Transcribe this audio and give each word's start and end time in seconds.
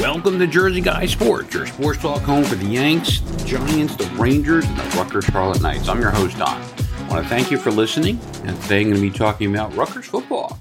Welcome 0.00 0.38
to 0.38 0.46
Jersey 0.46 0.80
Guy 0.80 1.04
Sports, 1.04 1.52
your 1.52 1.66
sports 1.66 2.00
talk 2.00 2.22
home 2.22 2.42
for 2.42 2.54
the 2.54 2.64
Yanks, 2.64 3.20
the 3.20 3.44
Giants, 3.44 3.96
the 3.96 4.06
Rangers, 4.16 4.64
and 4.64 4.78
the 4.78 4.96
Rutgers 4.96 5.26
Scarlet 5.26 5.60
Knights. 5.60 5.90
I'm 5.90 6.00
your 6.00 6.10
host, 6.10 6.38
Don. 6.38 6.58
I 6.58 7.08
want 7.10 7.22
to 7.22 7.28
thank 7.28 7.50
you 7.50 7.58
for 7.58 7.70
listening, 7.70 8.18
and 8.44 8.58
today 8.62 8.80
I'm 8.80 8.84
going 8.84 8.94
to 8.94 9.02
be 9.02 9.10
talking 9.10 9.54
about 9.54 9.76
Rutgers 9.76 10.06
football. 10.06 10.58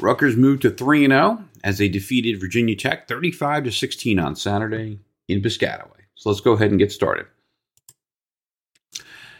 Rutgers 0.00 0.36
moved 0.36 0.60
to 0.62 0.70
3 0.70 1.06
0 1.06 1.42
as 1.64 1.78
they 1.78 1.88
defeated 1.88 2.38
Virginia 2.38 2.76
Tech 2.76 3.08
35 3.08 3.64
to 3.64 3.72
16 3.72 4.18
on 4.18 4.36
Saturday 4.36 4.98
in 5.28 5.40
Piscataway. 5.40 6.02
So 6.14 6.28
let's 6.28 6.42
go 6.42 6.52
ahead 6.52 6.68
and 6.68 6.78
get 6.78 6.92
started. 6.92 7.24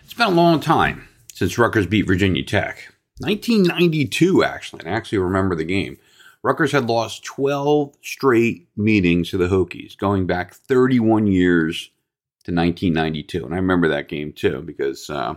It's 0.04 0.14
been 0.14 0.28
a 0.28 0.30
long 0.30 0.58
time 0.58 1.06
since 1.34 1.58
Rutgers 1.58 1.86
beat 1.86 2.06
Virginia 2.06 2.42
Tech. 2.42 2.94
1992, 3.18 4.42
actually, 4.42 4.86
I 4.86 4.92
actually 4.92 5.18
remember 5.18 5.54
the 5.54 5.64
game. 5.64 5.98
Rutgers 6.44 6.72
had 6.72 6.90
lost 6.90 7.24
12 7.24 7.94
straight 8.02 8.68
meetings 8.76 9.30
to 9.30 9.38
the 9.38 9.48
Hokies, 9.48 9.96
going 9.96 10.26
back 10.26 10.52
31 10.52 11.26
years 11.26 11.90
to 12.44 12.52
1992. 12.52 13.46
And 13.46 13.54
I 13.54 13.56
remember 13.56 13.88
that 13.88 14.08
game 14.08 14.30
too 14.30 14.60
because 14.60 15.08
uh, 15.08 15.36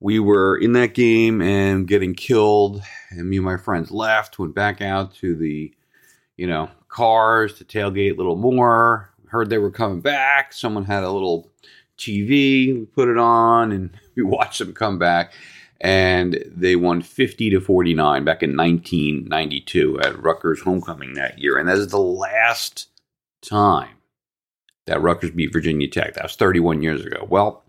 we 0.00 0.18
were 0.18 0.56
in 0.56 0.72
that 0.72 0.94
game 0.94 1.42
and 1.42 1.86
getting 1.86 2.14
killed, 2.14 2.82
and 3.10 3.28
me 3.28 3.36
and 3.36 3.44
my 3.44 3.58
friends 3.58 3.90
left, 3.90 4.38
went 4.38 4.54
back 4.54 4.80
out 4.80 5.14
to 5.16 5.36
the, 5.36 5.70
you 6.38 6.46
know, 6.46 6.70
cars 6.88 7.52
to 7.58 7.64
tailgate 7.66 8.14
a 8.14 8.16
little 8.16 8.36
more. 8.36 9.10
Heard 9.28 9.50
they 9.50 9.58
were 9.58 9.70
coming 9.70 10.00
back. 10.00 10.54
Someone 10.54 10.86
had 10.86 11.04
a 11.04 11.12
little 11.12 11.50
TV. 11.98 12.74
We 12.74 12.86
put 12.86 13.10
it 13.10 13.18
on 13.18 13.70
and 13.70 13.90
we 14.16 14.22
watched 14.22 14.60
them 14.60 14.72
come 14.72 14.98
back 14.98 15.34
and 15.82 16.44
they 16.46 16.76
won 16.76 17.02
50 17.02 17.50
to 17.50 17.60
49 17.60 18.24
back 18.24 18.42
in 18.42 18.56
1992 18.56 20.00
at 20.00 20.22
Rutgers 20.22 20.62
homecoming 20.62 21.14
that 21.14 21.40
year. 21.40 21.58
And 21.58 21.68
that 21.68 21.76
is 21.76 21.88
the 21.88 21.98
last 21.98 22.88
time 23.42 23.96
that 24.86 25.02
Rutgers 25.02 25.32
beat 25.32 25.52
Virginia 25.52 25.88
Tech. 25.88 26.14
That 26.14 26.22
was 26.22 26.36
31 26.36 26.82
years 26.82 27.04
ago. 27.04 27.26
Well, 27.28 27.64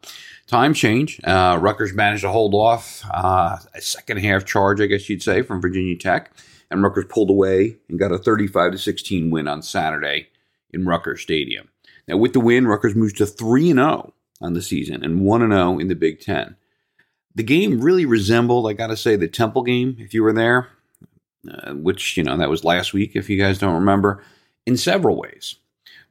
time 0.45 0.75
change. 0.75 1.19
Uh, 1.23 1.57
Rutgers 1.59 1.95
managed 1.95 2.21
to 2.21 2.29
hold 2.29 2.53
off 2.53 3.03
uh, 3.11 3.57
a 3.73 3.81
second 3.81 4.17
half 4.19 4.45
charge, 4.45 4.79
I 4.79 4.85
guess 4.85 5.09
you'd 5.09 5.23
say, 5.23 5.41
from 5.41 5.59
Virginia 5.59 5.97
Tech. 5.97 6.31
And 6.69 6.83
Rutgers 6.83 7.05
pulled 7.09 7.31
away 7.31 7.77
and 7.89 7.97
got 7.97 8.11
a 8.11 8.19
35 8.19 8.73
to 8.73 8.77
16 8.77 9.31
win 9.31 9.47
on 9.47 9.63
Saturday 9.63 10.29
in 10.69 10.85
Rutgers 10.85 11.21
Stadium. 11.21 11.69
Now, 12.07 12.17
with 12.17 12.33
the 12.33 12.39
win, 12.39 12.67
Rutgers 12.67 12.95
moves 12.95 13.13
to 13.13 13.25
3 13.25 13.73
0 13.73 14.13
on 14.39 14.53
the 14.53 14.61
season 14.61 15.03
and 15.03 15.21
1 15.21 15.49
0 15.49 15.79
in 15.79 15.87
the 15.87 15.95
Big 15.95 16.19
Ten 16.19 16.57
the 17.35 17.43
game 17.43 17.81
really 17.81 18.05
resembled, 18.05 18.67
I 18.67 18.73
got 18.73 18.87
to 18.87 18.97
say, 18.97 19.15
the 19.15 19.27
Temple 19.27 19.63
game, 19.63 19.95
if 19.99 20.13
you 20.13 20.23
were 20.23 20.33
there, 20.33 20.69
uh, 21.49 21.73
which, 21.73 22.15
you 22.17 22.23
know, 22.23 22.37
that 22.37 22.49
was 22.49 22.63
last 22.63 22.93
week, 22.93 23.15
if 23.15 23.29
you 23.29 23.37
guys 23.37 23.57
don't 23.57 23.73
remember, 23.73 24.23
in 24.65 24.77
several 24.77 25.17
ways. 25.17 25.55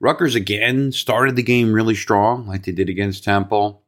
Rutgers 0.00 0.34
again 0.34 0.91
started 0.91 1.37
the 1.37 1.43
game 1.45 1.73
really 1.73 1.95
strong, 1.95 2.47
like 2.47 2.65
they 2.65 2.73
did 2.73 2.89
against 2.89 3.23
Temple. 3.23 3.83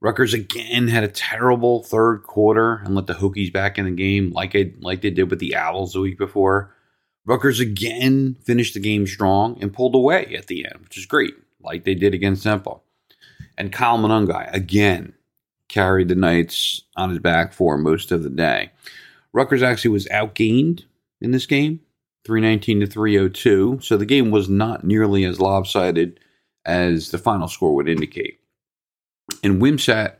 Rutgers 0.00 0.32
again 0.32 0.88
had 0.88 1.02
a 1.02 1.08
terrible 1.08 1.82
third 1.82 2.22
quarter 2.22 2.82
and 2.84 2.94
let 2.94 3.06
the 3.08 3.14
Hokies 3.14 3.52
back 3.52 3.78
in 3.78 3.86
the 3.86 3.90
game, 3.90 4.30
like 4.30 4.54
like 4.80 5.00
they 5.00 5.10
did 5.10 5.30
with 5.30 5.40
the 5.40 5.56
Owls 5.56 5.94
the 5.94 6.00
week 6.00 6.18
before. 6.18 6.72
Rutgers 7.24 7.58
again 7.58 8.36
finished 8.44 8.74
the 8.74 8.80
game 8.80 9.06
strong 9.08 9.58
and 9.60 9.72
pulled 9.72 9.96
away 9.96 10.36
at 10.36 10.46
the 10.46 10.64
end, 10.64 10.84
which 10.84 10.96
is 10.96 11.06
great, 11.06 11.34
like 11.60 11.82
they 11.82 11.96
did 11.96 12.14
against 12.14 12.44
Temple. 12.44 12.84
And 13.58 13.72
Kyle 13.72 13.98
Monangai 13.98 14.52
again 14.54 15.14
carried 15.68 16.08
the 16.08 16.14
Knights 16.14 16.82
on 16.96 17.10
his 17.10 17.18
back 17.18 17.52
for 17.52 17.76
most 17.76 18.12
of 18.12 18.22
the 18.22 18.30
day. 18.30 18.70
Rutgers 19.32 19.62
actually 19.62 19.90
was 19.90 20.06
outgained 20.06 20.84
in 21.20 21.30
this 21.30 21.46
game, 21.46 21.80
319 22.24 22.80
to 22.80 22.86
302. 22.86 23.80
So 23.82 23.96
the 23.96 24.06
game 24.06 24.30
was 24.30 24.48
not 24.48 24.84
nearly 24.84 25.24
as 25.24 25.40
lopsided 25.40 26.20
as 26.64 27.10
the 27.10 27.18
final 27.18 27.48
score 27.48 27.74
would 27.74 27.88
indicate. 27.88 28.40
And 29.42 29.60
Wimsatt 29.60 30.16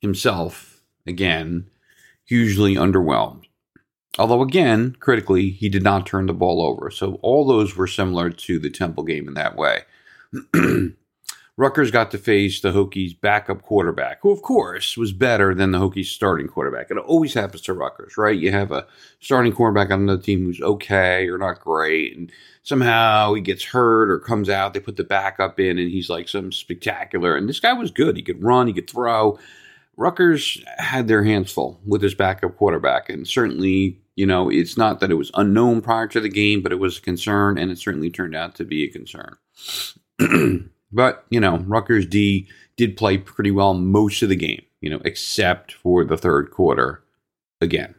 himself, 0.00 0.82
again, 1.06 1.66
hugely 2.24 2.74
underwhelmed. 2.74 3.44
Although, 4.18 4.42
again, 4.42 4.96
critically, 4.98 5.50
he 5.50 5.68
did 5.68 5.82
not 5.82 6.06
turn 6.06 6.26
the 6.26 6.32
ball 6.32 6.62
over. 6.62 6.90
So 6.90 7.18
all 7.22 7.44
those 7.46 7.76
were 7.76 7.86
similar 7.86 8.30
to 8.30 8.58
the 8.58 8.70
Temple 8.70 9.04
game 9.04 9.28
in 9.28 9.34
that 9.34 9.56
way. 9.56 9.82
Rutgers 11.58 11.90
got 11.90 12.10
to 12.10 12.18
face 12.18 12.60
the 12.60 12.72
Hokies' 12.72 13.18
backup 13.18 13.62
quarterback, 13.62 14.18
who, 14.20 14.30
of 14.30 14.42
course, 14.42 14.94
was 14.98 15.12
better 15.12 15.54
than 15.54 15.70
the 15.70 15.78
Hokies' 15.78 16.06
starting 16.06 16.48
quarterback. 16.48 16.90
It 16.90 16.98
always 16.98 17.32
happens 17.32 17.62
to 17.62 17.72
Rutgers, 17.72 18.18
right? 18.18 18.38
You 18.38 18.52
have 18.52 18.72
a 18.72 18.86
starting 19.20 19.52
quarterback 19.52 19.90
on 19.90 20.00
another 20.02 20.20
team 20.20 20.44
who's 20.44 20.60
okay 20.60 21.26
or 21.28 21.38
not 21.38 21.60
great, 21.60 22.14
and 22.14 22.30
somehow 22.62 23.32
he 23.32 23.40
gets 23.40 23.64
hurt 23.64 24.10
or 24.10 24.18
comes 24.18 24.50
out. 24.50 24.74
They 24.74 24.80
put 24.80 24.96
the 24.96 25.04
backup 25.04 25.58
in, 25.58 25.78
and 25.78 25.90
he's 25.90 26.10
like 26.10 26.28
some 26.28 26.52
spectacular. 26.52 27.34
And 27.34 27.48
this 27.48 27.60
guy 27.60 27.72
was 27.72 27.90
good. 27.90 28.16
He 28.16 28.22
could 28.22 28.42
run, 28.42 28.66
he 28.66 28.74
could 28.74 28.90
throw. 28.90 29.38
Rutgers 29.96 30.62
had 30.76 31.08
their 31.08 31.24
hands 31.24 31.50
full 31.50 31.80
with 31.86 32.02
his 32.02 32.14
backup 32.14 32.58
quarterback, 32.58 33.08
and 33.08 33.26
certainly, 33.26 33.98
you 34.14 34.26
know, 34.26 34.50
it's 34.50 34.76
not 34.76 35.00
that 35.00 35.10
it 35.10 35.14
was 35.14 35.30
unknown 35.32 35.80
prior 35.80 36.06
to 36.08 36.20
the 36.20 36.28
game, 36.28 36.60
but 36.60 36.72
it 36.72 36.78
was 36.78 36.98
a 36.98 37.02
concern, 37.02 37.56
and 37.56 37.70
it 37.70 37.78
certainly 37.78 38.10
turned 38.10 38.36
out 38.36 38.54
to 38.56 38.64
be 38.64 38.84
a 38.84 38.88
concern. 38.88 39.38
But, 40.92 41.24
you 41.30 41.40
know, 41.40 41.58
Rutgers 41.58 42.06
D 42.06 42.48
did 42.76 42.96
play 42.96 43.18
pretty 43.18 43.50
well 43.50 43.74
most 43.74 44.22
of 44.22 44.28
the 44.28 44.36
game, 44.36 44.62
you 44.80 44.90
know, 44.90 45.00
except 45.04 45.72
for 45.72 46.04
the 46.04 46.16
third 46.16 46.50
quarter 46.50 47.02
again. 47.60 47.94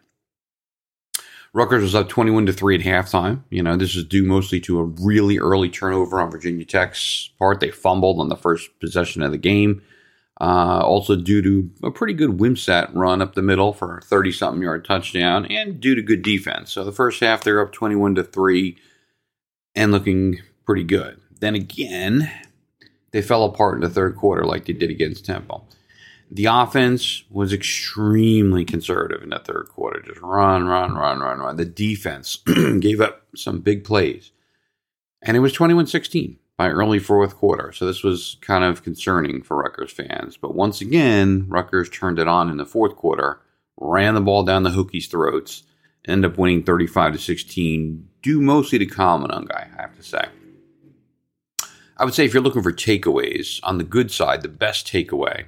Rutgers 1.54 1.82
was 1.82 1.96
up 1.96 2.10
21 2.10 2.46
to 2.46 2.54
3 2.54 2.76
at 2.76 2.82
halftime. 2.82 3.44
You 3.50 3.64
know, 3.64 3.76
this 3.76 3.96
is 3.96 4.04
due 4.04 4.24
mostly 4.24 4.60
to 4.62 4.80
a 4.80 4.84
really 4.84 5.40
early 5.40 5.70
turnover 5.70 6.20
on 6.20 6.30
Virginia 6.30 6.66
Tech's 6.66 7.30
part. 7.40 7.60
They 7.60 7.72
fumbled 7.72 8.20
on 8.20 8.30
the 8.30 8.36
first 8.36 8.80
possession 8.80 9.24
of 9.24 9.32
the 9.32 9.38
game. 9.38 9.82
Uh, 10.40 10.82
also 10.84 11.16
due 11.16 11.42
to 11.42 11.72
a 11.84 11.90
pretty 11.90 12.14
good 12.14 12.38
Wimsatt 12.38 12.94
run 12.94 13.24
up 13.24 13.34
the 13.34 13.42
middle 13.42 13.74
for 13.74 13.98
a 13.98 14.02
30 14.02 14.32
something 14.32 14.62
yard 14.62 14.86
touchdown 14.86 15.48
and 15.48 15.80
due 15.80 15.96
to 15.96 16.02
good 16.04 16.22
defense. 16.22 16.72
So 16.72 16.84
the 16.84 16.92
first 16.92 17.22
half 17.22 17.44
they're 17.44 17.60
up 17.60 17.72
21 17.72 18.14
to 18.16 18.24
3 18.24 18.78
and 19.74 19.92
looking 19.92 20.40
pretty 20.64 20.84
good. 20.84 21.20
Then 21.40 21.56
again, 21.56 22.32
they 23.12 23.22
fell 23.22 23.44
apart 23.44 23.76
in 23.76 23.82
the 23.82 23.90
third 23.90 24.16
quarter 24.16 24.44
like 24.44 24.66
they 24.66 24.74
did 24.74 24.90
against 24.90 25.26
Temple. 25.26 25.68
The 26.30 26.46
offense 26.46 27.24
was 27.30 27.54
extremely 27.54 28.66
conservative 28.66 29.24
in 29.24 29.30
the 29.30 29.40
third 29.40 29.70
quarter. 29.70 30.02
Just 30.02 30.20
run, 30.22 30.66
run, 30.66 30.96
run, 30.96 31.20
run, 31.20 31.40
run. 31.40 31.56
The 31.56 31.66
defense 31.66 32.38
gave 32.80 33.00
up 33.00 33.24
some 33.36 33.62
big 33.62 33.86
plays. 33.86 34.32
And 35.22 35.38
it 35.38 35.40
was 35.40 35.54
21 35.54 35.88
16 35.88 36.38
by 36.58 36.70
early 36.70 37.00
fourth 37.00 37.38
quarter. 37.38 37.72
So 37.72 37.86
this 37.86 38.04
was 38.04 38.38
kind 38.42 38.64
of 38.64 38.84
concerning 38.84 39.42
for 39.42 39.58
Rutgers 39.58 39.92
fans. 39.92 40.36
But 40.36 40.56
once 40.56 40.82
again, 40.82 41.46
Rutgers 41.48 41.90
turned 41.90 42.20
it 42.20 42.28
on 42.28 42.50
in 42.50 42.58
the 42.58 42.66
fourth 42.66 42.96
quarter, 42.96 43.40
ran 43.80 44.16
the 44.16 44.22
ball 44.22 44.44
down 44.44 44.64
the 44.64 44.72
Hokies' 44.72 45.10
throats, 45.10 45.64
ended 46.08 46.32
up 46.32 46.38
winning 46.38 46.64
35 46.64 47.14
to 47.14 47.20
16, 47.20 48.10
due 48.22 48.42
mostly 48.42 48.80
to 48.80 48.86
Kyle 48.86 49.20
Monangai, 49.20 49.78
I 49.78 49.82
have 49.82 49.96
to 49.96 50.04
say. 50.04 50.26
I 51.98 52.06
would 52.06 52.14
say 52.14 52.26
if 52.26 52.34
you're 52.34 52.44
looking 52.44 52.64
for 52.64 52.72
takeaways 52.72 53.60
on 53.64 53.78
the 53.78 53.84
good 53.84 54.12
side, 54.12 54.42
the 54.42 54.48
best 54.48 54.88
takeaway 54.88 55.46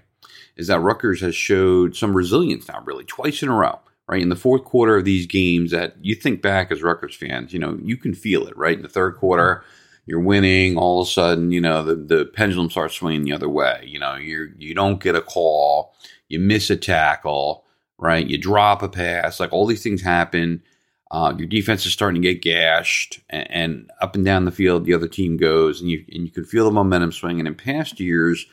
is 0.58 0.68
that 0.68 0.82
Rutgers 0.82 1.22
has 1.22 1.36
showed 1.36 1.96
some 1.96 2.16
resilience 2.16 2.68
now, 2.68 2.82
really, 2.86 3.06
twice 3.06 3.42
in 3.42 3.50
a 3.50 3.56
row, 3.56 3.80
right? 4.08 4.22
In 4.22 4.30
the 4.30 4.36
fourth 4.36 4.66
quarter 4.66 4.98
of 4.98 5.06
these 5.06 5.26
games 5.26 5.72
that 5.72 5.96
you 6.02 6.16
think 6.16 6.42
back 6.42 6.72
as 6.72 6.82
Rutgers 6.82 7.16
fans, 7.16 7.54
you 7.54 7.60
know, 7.60 7.80
you 7.82 7.96
can 7.96 8.14
feel 8.14 8.48
it, 8.48 8.58
right? 8.58 8.76
In 8.76 8.82
the 8.82 8.90
third 8.90 9.16
quarter, 9.16 9.64
you're 10.06 10.20
winning, 10.20 10.76
all 10.76 11.02
of 11.02 11.08
a 11.08 11.12
sudden, 11.12 11.52
you 11.52 11.62
know, 11.62 11.84
the, 11.84 11.96
the 11.96 12.26
pendulum 12.26 12.70
starts 12.70 12.96
swinging 12.96 13.24
the 13.24 13.32
other 13.32 13.48
way. 13.48 13.84
You 13.86 14.00
know, 14.00 14.16
you 14.16 14.52
you 14.58 14.74
don't 14.74 15.02
get 15.02 15.16
a 15.16 15.22
call, 15.22 15.94
you 16.28 16.40
miss 16.40 16.70
a 16.72 16.76
tackle, 16.76 17.64
right? 18.00 18.26
You 18.26 18.38
drop 18.40 18.82
a 18.82 18.90
pass, 18.90 19.40
like 19.40 19.54
all 19.54 19.68
these 19.68 19.84
things 19.84 20.02
happen 20.02 20.64
uh, 21.12 21.34
your 21.38 21.48
defense 21.48 21.86
is 21.86 21.94
starting 21.94 22.22
to 22.22 22.34
get 22.34 22.42
gashed, 22.42 23.20
and, 23.30 23.52
and, 23.52 23.92
up 24.00 24.16
and 24.16 24.24
down 24.24 24.46
the 24.46 24.52
field, 24.52 24.86
the 24.86 24.94
other 24.94 25.08
team 25.08 25.38
goes, 25.38 25.82
and 25.82 25.90
you 25.90 26.06
and 26.12 26.24
you 26.24 26.32
can 26.32 26.46
feel 26.46 26.66
the 26.66 26.72
momentum 26.72 27.12
swinging. 27.12 27.48
In 27.48 27.56
past 27.56 28.00
years, 28.00 28.46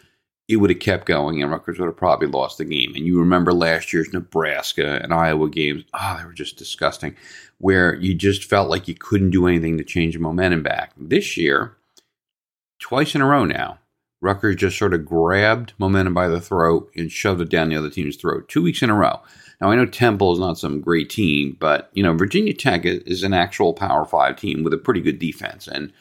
it 0.49 0.56
would 0.56 0.70
have 0.70 0.79
kept 0.79 1.06
going, 1.06 1.43
and 1.43 1.50
Rutgers 1.50 1.79
would 1.79 1.87
have 1.87 1.97
probably 1.97 2.29
lost 2.29 2.58
the 2.58 2.64
game. 2.64 2.94
And 2.94 3.05
you 3.05 3.19
remember 3.19 3.53
last 3.53 3.93
year's 3.93 4.12
Nebraska 4.12 5.00
and 5.03 5.12
Iowa 5.12 5.50
games? 5.50 5.85
Oh, 5.93 6.17
they 6.19 6.25
were 6.25 6.32
just 6.32 6.56
disgusting, 6.56 7.14
where 7.58 7.97
you 7.97 8.14
just 8.14 8.44
felt 8.44 8.70
like 8.70 8.88
you 8.88 8.94
couldn't 8.94 9.31
do 9.31 9.47
anything 9.47 9.76
to 9.76 9.85
change 9.85 10.14
the 10.14 10.20
momentum 10.20 10.62
back. 10.62 10.93
This 10.97 11.37
year, 11.37 11.76
twice 12.81 13.14
in 13.14 13.20
a 13.20 13.26
row 13.26 13.44
now, 13.44 13.81
Rutgers 14.23 14.56
just 14.56 14.79
sort 14.79 14.94
of 14.94 15.05
grabbed 15.05 15.75
momentum 15.79 16.14
by 16.14 16.29
the 16.29 16.41
throat 16.41 16.91
and 16.97 17.12
shoved 17.12 17.41
it 17.43 17.50
down 17.50 17.69
the 17.69 17.76
other 17.76 17.91
team's 17.91 18.17
throat. 18.17 18.49
Two 18.49 18.62
weeks 18.62 18.82
in 18.82 18.88
a 18.88 18.94
row. 18.94 19.20
Now, 19.61 19.70
I 19.70 19.76
know 19.76 19.87
Temple 19.87 20.32
is 20.32 20.38
not 20.38 20.58
some 20.58 20.81
great 20.81 21.08
team, 21.08 21.56
but, 21.58 21.91
you 21.94 22.03
know, 22.03 22.14
Virginia 22.14 22.53
Tech 22.53 22.85
is 22.85 23.23
an 23.23 23.32
actual 23.32 23.73
Power 23.73 24.05
Five 24.05 24.37
team 24.37 24.62
with 24.62 24.75
a 24.75 24.79
pretty 24.79 25.00
good 25.00 25.19
defense. 25.19 25.67
And 25.67 25.93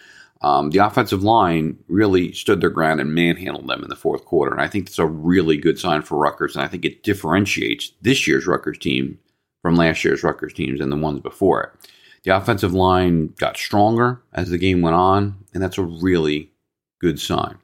um, 0.42 0.72
the 0.72 0.80
offensive 0.80 1.24
line 1.24 1.78
really 1.88 2.34
stood 2.34 2.60
their 2.60 2.70
ground 2.70 3.00
and 3.00 3.16
manhandled 3.16 3.68
them 3.68 3.82
in 3.82 3.90
the 3.90 3.96
fourth 3.96 4.26
quarter. 4.26 4.52
And 4.52 4.62
I 4.62 4.68
think 4.68 4.86
that's 4.86 5.00
a 5.00 5.06
really 5.06 5.58
good 5.58 5.80
sign 5.80 6.02
for 6.02 6.18
Rutgers. 6.18 6.56
And 6.56 6.66
I 6.66 6.68
think 6.68 6.84
it 6.84 7.04
differentiates 7.04 7.94
this 8.02 8.28
year's 8.28 8.46
Rutgers 8.46 8.78
team 8.78 9.20
from 9.62 9.76
last 9.76 10.04
year's 10.04 10.24
Rutgers 10.24 10.54
teams 10.54 10.82
and 10.82 10.92
the 10.92 10.98
ones 10.98 11.22
before 11.22 11.64
it. 11.64 11.92
The 12.24 12.36
offensive 12.36 12.74
line 12.74 13.34
got 13.38 13.58
stronger 13.58 14.22
as 14.34 14.50
the 14.50 14.58
game 14.58 14.82
went 14.82 14.96
on, 14.96 15.46
and 15.54 15.62
that's 15.64 15.78
a 15.78 15.84
really 15.84 16.52
good 17.00 17.20
sign. 17.20 17.60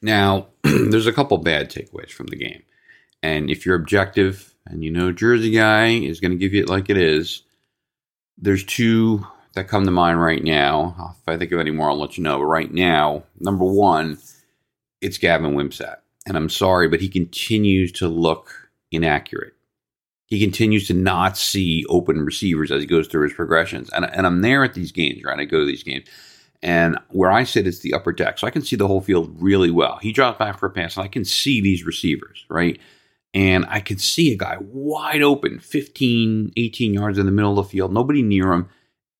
Now, 0.00 0.48
there's 0.62 1.06
a 1.06 1.12
couple 1.12 1.38
bad 1.38 1.70
takeaways 1.70 2.10
from 2.10 2.26
the 2.26 2.36
game. 2.36 2.62
And 3.22 3.50
if 3.50 3.64
you're 3.64 3.76
objective 3.76 4.51
and 4.66 4.84
you 4.84 4.90
know 4.90 5.12
Jersey 5.12 5.50
guy 5.50 5.88
is 5.88 6.20
going 6.20 6.32
to 6.32 6.36
give 6.36 6.52
you 6.52 6.62
it 6.62 6.68
like 6.68 6.90
it 6.90 6.96
is, 6.96 7.42
there's 8.38 8.64
two 8.64 9.26
that 9.54 9.68
come 9.68 9.84
to 9.84 9.90
mind 9.90 10.20
right 10.20 10.42
now. 10.42 11.16
If 11.20 11.28
I 11.28 11.36
think 11.36 11.52
of 11.52 11.60
any 11.60 11.70
more, 11.70 11.90
I'll 11.90 11.98
let 11.98 12.16
you 12.16 12.24
know. 12.24 12.38
But 12.38 12.46
right 12.46 12.72
now, 12.72 13.24
number 13.38 13.64
one, 13.64 14.18
it's 15.00 15.18
Gavin 15.18 15.54
Wimsatt. 15.54 15.96
And 16.26 16.36
I'm 16.36 16.48
sorry, 16.48 16.88
but 16.88 17.00
he 17.00 17.08
continues 17.08 17.92
to 17.92 18.08
look 18.08 18.70
inaccurate. 18.90 19.54
He 20.26 20.40
continues 20.40 20.86
to 20.86 20.94
not 20.94 21.36
see 21.36 21.84
open 21.88 22.24
receivers 22.24 22.72
as 22.72 22.80
he 22.80 22.86
goes 22.86 23.06
through 23.06 23.24
his 23.24 23.34
progressions. 23.34 23.90
And, 23.90 24.06
and 24.06 24.26
I'm 24.26 24.40
there 24.40 24.64
at 24.64 24.72
these 24.72 24.92
games, 24.92 25.22
right? 25.24 25.38
I 25.38 25.44
go 25.44 25.60
to 25.60 25.66
these 25.66 25.82
games. 25.82 26.06
And 26.62 26.96
where 27.08 27.30
I 27.30 27.44
sit, 27.44 27.66
it's 27.66 27.80
the 27.80 27.92
upper 27.92 28.12
deck. 28.12 28.38
So 28.38 28.46
I 28.46 28.50
can 28.50 28.62
see 28.62 28.76
the 28.76 28.86
whole 28.86 29.00
field 29.00 29.34
really 29.42 29.70
well. 29.70 29.98
He 30.00 30.12
drops 30.12 30.38
back 30.38 30.58
for 30.58 30.66
a 30.66 30.70
pass, 30.70 30.96
and 30.96 31.04
I 31.04 31.08
can 31.08 31.24
see 31.24 31.60
these 31.60 31.84
receivers, 31.84 32.46
right? 32.48 32.80
And 33.34 33.64
I 33.68 33.80
could 33.80 34.00
see 34.00 34.32
a 34.32 34.36
guy 34.36 34.58
wide 34.60 35.22
open, 35.22 35.58
15, 35.58 36.52
18 36.56 36.94
yards 36.94 37.18
in 37.18 37.26
the 37.26 37.32
middle 37.32 37.58
of 37.58 37.66
the 37.66 37.70
field, 37.70 37.92
nobody 37.92 38.22
near 38.22 38.52
him. 38.52 38.68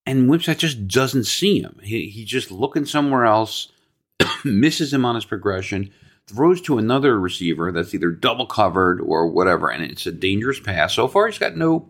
And 0.05 0.29
Wimsatt 0.29 0.57
just 0.57 0.87
doesn't 0.87 1.23
see 1.23 1.61
him. 1.61 1.79
He, 1.81 2.09
he's 2.09 2.27
just 2.27 2.51
looking 2.51 2.85
somewhere 2.85 3.25
else, 3.25 3.71
misses 4.43 4.93
him 4.93 5.05
on 5.05 5.15
his 5.15 5.25
progression, 5.25 5.91
throws 6.27 6.61
to 6.61 6.77
another 6.77 7.19
receiver 7.19 7.71
that's 7.71 7.93
either 7.93 8.11
double 8.11 8.45
covered 8.45 9.01
or 9.01 9.27
whatever, 9.27 9.69
and 9.69 9.83
it's 9.83 10.05
a 10.05 10.11
dangerous 10.11 10.59
pass. 10.59 10.93
So 10.93 11.07
far, 11.07 11.27
he's 11.27 11.39
got 11.39 11.57
no 11.57 11.89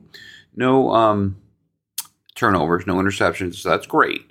no 0.56 0.92
um, 0.92 1.38
turnovers, 2.36 2.88
no 2.88 2.96
interceptions. 2.96 3.56
So 3.56 3.69
that's 3.69 3.88
great. 3.88 4.22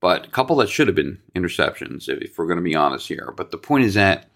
But 0.00 0.26
a 0.26 0.30
couple 0.30 0.56
that 0.56 0.68
should 0.68 0.88
have 0.88 0.96
been 0.96 1.20
interceptions, 1.34 2.08
if, 2.08 2.22
if 2.22 2.38
we're 2.38 2.46
going 2.46 2.56
to 2.56 2.62
be 2.62 2.74
honest 2.74 3.06
here. 3.06 3.32
But 3.36 3.50
the 3.50 3.58
point 3.58 3.84
is 3.84 3.94
that 3.94 4.28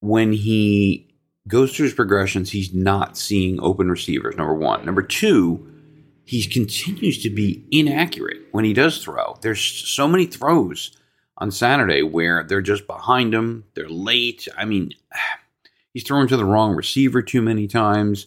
when 0.00 0.32
he 0.32 1.13
goes 1.48 1.74
through 1.74 1.84
his 1.84 1.94
progressions, 1.94 2.50
he's 2.50 2.72
not 2.72 3.16
seeing 3.16 3.60
open 3.60 3.90
receivers, 3.90 4.36
number 4.36 4.54
one. 4.54 4.84
Number 4.84 5.02
two, 5.02 5.70
he 6.24 6.44
continues 6.44 7.22
to 7.22 7.30
be 7.30 7.64
inaccurate 7.70 8.42
when 8.52 8.64
he 8.64 8.72
does 8.72 9.02
throw. 9.02 9.36
There's 9.42 9.60
so 9.60 10.08
many 10.08 10.26
throws 10.26 10.96
on 11.38 11.50
Saturday 11.50 12.02
where 12.02 12.44
they're 12.44 12.62
just 12.62 12.86
behind 12.86 13.34
him, 13.34 13.64
they're 13.74 13.88
late. 13.88 14.48
I 14.56 14.64
mean, 14.64 14.92
he's 15.92 16.04
throwing 16.04 16.28
to 16.28 16.36
the 16.36 16.44
wrong 16.44 16.74
receiver 16.74 17.22
too 17.22 17.42
many 17.42 17.66
times. 17.66 18.26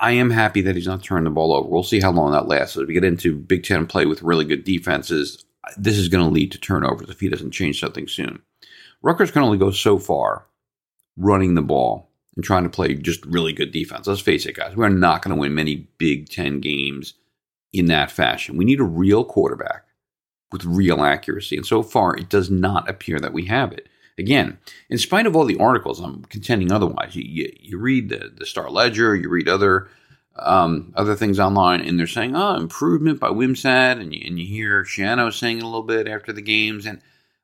I 0.00 0.12
am 0.12 0.30
happy 0.30 0.60
that 0.62 0.76
he's 0.76 0.86
not 0.86 1.02
turning 1.02 1.24
the 1.24 1.30
ball 1.30 1.54
over. 1.54 1.68
We'll 1.68 1.82
see 1.82 2.00
how 2.00 2.12
long 2.12 2.32
that 2.32 2.46
lasts. 2.46 2.76
As 2.76 2.86
we 2.86 2.92
get 2.92 3.04
into 3.04 3.34
Big 3.34 3.64
Ten 3.64 3.86
play 3.86 4.04
with 4.04 4.22
really 4.22 4.44
good 4.44 4.62
defenses, 4.62 5.44
this 5.78 5.96
is 5.96 6.08
going 6.08 6.24
to 6.24 6.30
lead 6.30 6.52
to 6.52 6.58
turnovers 6.58 7.08
if 7.08 7.20
he 7.20 7.28
doesn't 7.30 7.52
change 7.52 7.80
something 7.80 8.06
soon. 8.06 8.42
Rutgers 9.00 9.30
can 9.30 9.42
only 9.42 9.58
go 9.58 9.70
so 9.70 9.98
far 9.98 10.47
running 11.18 11.54
the 11.54 11.62
ball 11.62 12.10
and 12.36 12.44
trying 12.44 12.62
to 12.62 12.70
play 12.70 12.94
just 12.94 13.24
really 13.26 13.52
good 13.52 13.72
defense. 13.72 14.06
Let's 14.06 14.20
face 14.20 14.46
it, 14.46 14.56
guys, 14.56 14.76
we're 14.76 14.88
not 14.88 15.22
going 15.22 15.34
to 15.34 15.40
win 15.40 15.54
many 15.54 15.88
Big 15.98 16.28
Ten 16.30 16.60
games 16.60 17.14
in 17.72 17.86
that 17.86 18.10
fashion. 18.10 18.56
We 18.56 18.64
need 18.64 18.80
a 18.80 18.84
real 18.84 19.24
quarterback 19.24 19.84
with 20.50 20.64
real 20.64 21.02
accuracy. 21.02 21.56
And 21.56 21.66
so 21.66 21.82
far, 21.82 22.16
it 22.16 22.28
does 22.28 22.50
not 22.50 22.88
appear 22.88 23.18
that 23.18 23.32
we 23.32 23.46
have 23.46 23.72
it. 23.72 23.88
Again, 24.16 24.58
in 24.88 24.98
spite 24.98 25.26
of 25.26 25.36
all 25.36 25.44
the 25.44 25.58
articles, 25.58 26.00
I'm 26.00 26.24
contending 26.24 26.72
otherwise. 26.72 27.14
You, 27.14 27.22
you, 27.22 27.52
you 27.60 27.78
read 27.78 28.08
the, 28.08 28.32
the 28.34 28.46
Star 28.46 28.70
Ledger, 28.70 29.14
you 29.14 29.28
read 29.28 29.48
other 29.48 29.88
um, 30.36 30.92
other 30.94 31.16
things 31.16 31.40
online, 31.40 31.80
and 31.80 31.98
they're 31.98 32.06
saying, 32.06 32.36
oh, 32.36 32.54
improvement 32.54 33.18
by 33.18 33.28
Wimsatt, 33.28 34.00
and 34.00 34.14
you, 34.14 34.22
and 34.24 34.38
you 34.38 34.46
hear 34.46 34.84
Schiano 34.84 35.32
saying 35.32 35.58
it 35.58 35.64
a 35.64 35.66
little 35.66 35.82
bit 35.82 36.06
after 36.06 36.32
the 36.32 36.42
games, 36.42 36.86
and 36.86 37.00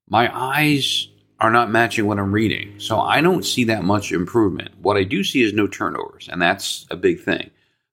my 0.09 0.31
eyes 0.33 1.09
are 1.41 1.51
not 1.51 1.71
matching 1.71 2.07
what 2.07 2.19
I'm 2.19 2.33
reading. 2.33 2.79
So 2.79 3.01
I 3.01 3.21
don't 3.21 3.45
see 3.45 3.65
that 3.65 3.85
much 3.85 4.13
improvement. 4.13 4.71
What 4.81 4.97
I 4.97 5.05
do 5.05 5.25
see 5.25 5.43
is 5.43 5.53
no 5.53 5.67
turnovers, 5.67 6.29
and 6.31 6.41
that's 6.41 6.87
a 6.91 6.97
big 6.97 7.21
thing. 7.21 7.51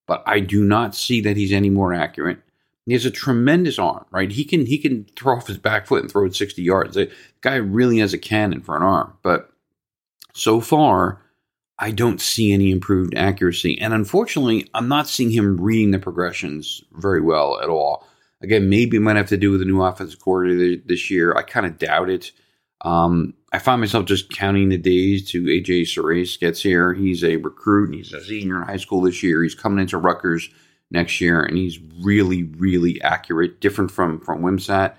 But 0.07 0.23
I 0.25 0.39
do 0.39 0.63
not 0.63 0.95
see 0.95 1.21
that 1.21 1.37
he's 1.37 1.53
any 1.53 1.69
more 1.69 1.93
accurate. 1.93 2.39
He 2.85 2.93
has 2.93 3.05
a 3.05 3.11
tremendous 3.11 3.79
arm, 3.79 4.05
right? 4.11 4.31
He 4.31 4.43
can 4.43 4.65
he 4.65 4.77
can 4.77 5.05
throw 5.15 5.37
off 5.37 5.47
his 5.47 5.57
back 5.57 5.87
foot 5.87 6.01
and 6.01 6.11
throw 6.11 6.25
it 6.25 6.35
60 6.35 6.61
yards. 6.61 6.95
The 6.95 7.11
guy 7.41 7.55
really 7.55 7.99
has 7.99 8.13
a 8.13 8.17
cannon 8.17 8.61
for 8.61 8.75
an 8.75 8.83
arm. 8.83 9.13
But 9.21 9.51
so 10.33 10.59
far, 10.59 11.21
I 11.77 11.91
don't 11.91 12.21
see 12.21 12.51
any 12.51 12.71
improved 12.71 13.15
accuracy. 13.15 13.79
And 13.79 13.93
unfortunately, 13.93 14.69
I'm 14.73 14.87
not 14.87 15.07
seeing 15.07 15.31
him 15.31 15.59
reading 15.59 15.91
the 15.91 15.99
progressions 15.99 16.83
very 16.93 17.21
well 17.21 17.59
at 17.61 17.69
all. 17.69 18.07
Again, 18.41 18.69
maybe 18.69 18.97
it 18.97 19.01
might 19.01 19.15
have 19.15 19.29
to 19.29 19.37
do 19.37 19.51
with 19.51 19.59
the 19.59 19.65
new 19.65 19.81
offensive 19.81 20.19
coordinator 20.19 20.81
this 20.85 21.09
year. 21.09 21.35
I 21.35 21.43
kind 21.43 21.65
of 21.65 21.77
doubt 21.77 22.09
it. 22.09 22.31
Um, 22.83 23.33
I 23.53 23.59
find 23.59 23.81
myself 23.81 24.05
just 24.05 24.29
counting 24.29 24.69
the 24.69 24.77
days 24.77 25.29
to 25.31 25.43
AJ 25.43 25.83
Surace 25.83 26.39
gets 26.39 26.61
here. 26.61 26.93
He's 26.93 27.23
a 27.23 27.35
recruit 27.37 27.89
and 27.89 27.95
he's 27.95 28.13
a 28.13 28.23
senior 28.23 28.57
in 28.57 28.63
high 28.63 28.77
school 28.77 29.01
this 29.01 29.21
year. 29.21 29.43
He's 29.43 29.55
coming 29.55 29.79
into 29.79 29.97
Rutgers 29.97 30.49
next 30.89 31.21
year 31.21 31.43
and 31.43 31.57
he's 31.57 31.79
really, 32.01 32.43
really 32.43 33.01
accurate, 33.01 33.59
different 33.59 33.91
from 33.91 34.19
from 34.19 34.41
Wimsatt. 34.41 34.95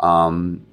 Um, 0.00 0.66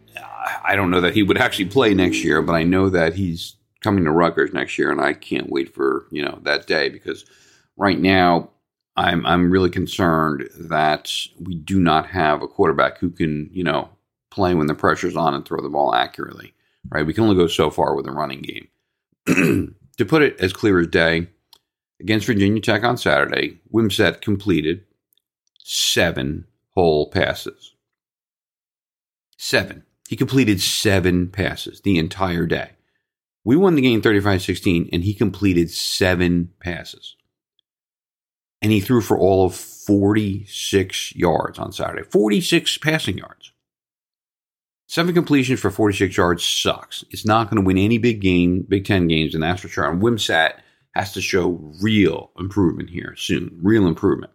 I 0.64 0.76
don't 0.76 0.92
know 0.92 1.02
that 1.02 1.14
he 1.14 1.24
would 1.24 1.38
actually 1.38 1.66
play 1.66 1.94
next 1.94 2.24
year, 2.24 2.42
but 2.42 2.54
I 2.54 2.64
know 2.64 2.90
that 2.90 3.16
he's 3.16 3.56
coming 3.82 4.06
to 4.06 4.12
Rutgers 4.12 4.54
next 4.54 4.78
year, 4.78 4.92
and 4.92 5.02
I 5.02 5.14
can't 5.14 5.50
wait 5.50 5.74
for 5.74 6.08
you 6.12 6.24
know 6.24 6.40
that 6.44 6.68
day 6.68 6.90
because 6.90 7.26
right 7.78 8.00
now 8.00 8.50
I'm 8.96 9.26
I'm 9.26 9.52
really 9.52 9.70
concerned 9.70 10.50
that 10.60 11.12
we 11.40 11.56
do 11.56 11.80
not 11.80 12.08
have 12.08 12.42
a 12.42 12.48
quarterback 12.48 12.98
who 12.98 13.10
can 13.10 13.50
you 13.54 13.64
know 13.64 13.90
play 14.34 14.54
when 14.54 14.68
the 14.68 14.76
pressure's 14.76 15.16
on 15.16 15.34
and 15.34 15.46
throw 15.46 15.62
the 15.62 15.70
ball 15.70 15.94
accurately 15.94 16.54
right? 16.90 17.06
We 17.06 17.14
can 17.14 17.24
only 17.24 17.36
go 17.36 17.48
so 17.48 17.70
far 17.70 17.96
with 17.96 18.08
a 18.08 18.12
running 18.12 18.42
game. 18.42 18.68
to 19.98 20.06
put 20.06 20.22
it 20.22 20.40
as 20.40 20.54
clear 20.54 20.80
as 20.80 20.88
day, 20.88 21.28
against 22.00 22.26
Virginia 22.26 22.62
Tech 22.62 22.84
on 22.84 22.98
Saturday, 22.98 23.60
Wimsatt 23.72 24.22
completed 24.22 24.84
seven 25.60 26.46
whole 26.72 27.10
passes. 27.10 27.74
Seven. 29.38 29.84
He 30.10 30.16
completed 30.16 30.62
seven 30.62 31.30
passes 31.30 31.82
the 31.82 31.98
entire 31.98 32.46
day. 32.46 32.72
We 33.46 33.56
won 33.56 33.76
the 33.76 33.82
game 33.82 34.02
35 34.02 34.42
16, 34.42 34.90
and 34.92 35.04
he 35.04 35.14
completed 35.14 35.70
seven 35.70 36.52
passes. 36.60 37.16
And 38.62 38.72
he 38.72 38.80
threw 38.80 39.02
for 39.02 39.18
all 39.18 39.46
of 39.46 39.56
46 39.56 41.16
yards 41.16 41.60
on 41.60 41.74
Saturday. 41.74 42.04
46 42.04 42.78
passing 42.78 43.18
yards. 43.18 43.53
Seven 44.94 45.16
completions 45.16 45.60
for 45.60 45.72
46 45.72 46.16
yards 46.16 46.46
sucks. 46.46 47.04
It's 47.10 47.26
not 47.26 47.50
going 47.50 47.56
to 47.56 47.66
win 47.66 47.80
any 47.80 47.98
big 47.98 48.22
game, 48.22 48.62
Big 48.62 48.86
Ten 48.86 49.08
games, 49.08 49.34
and 49.34 49.42
that's 49.42 49.64
for 49.64 49.68
sure. 49.68 49.90
And 49.90 50.00
Wimsatt 50.00 50.60
has 50.94 51.12
to 51.14 51.20
show 51.20 51.74
real 51.82 52.30
improvement 52.38 52.92
here 52.92 53.16
soon, 53.18 53.58
real 53.60 53.88
improvement, 53.88 54.32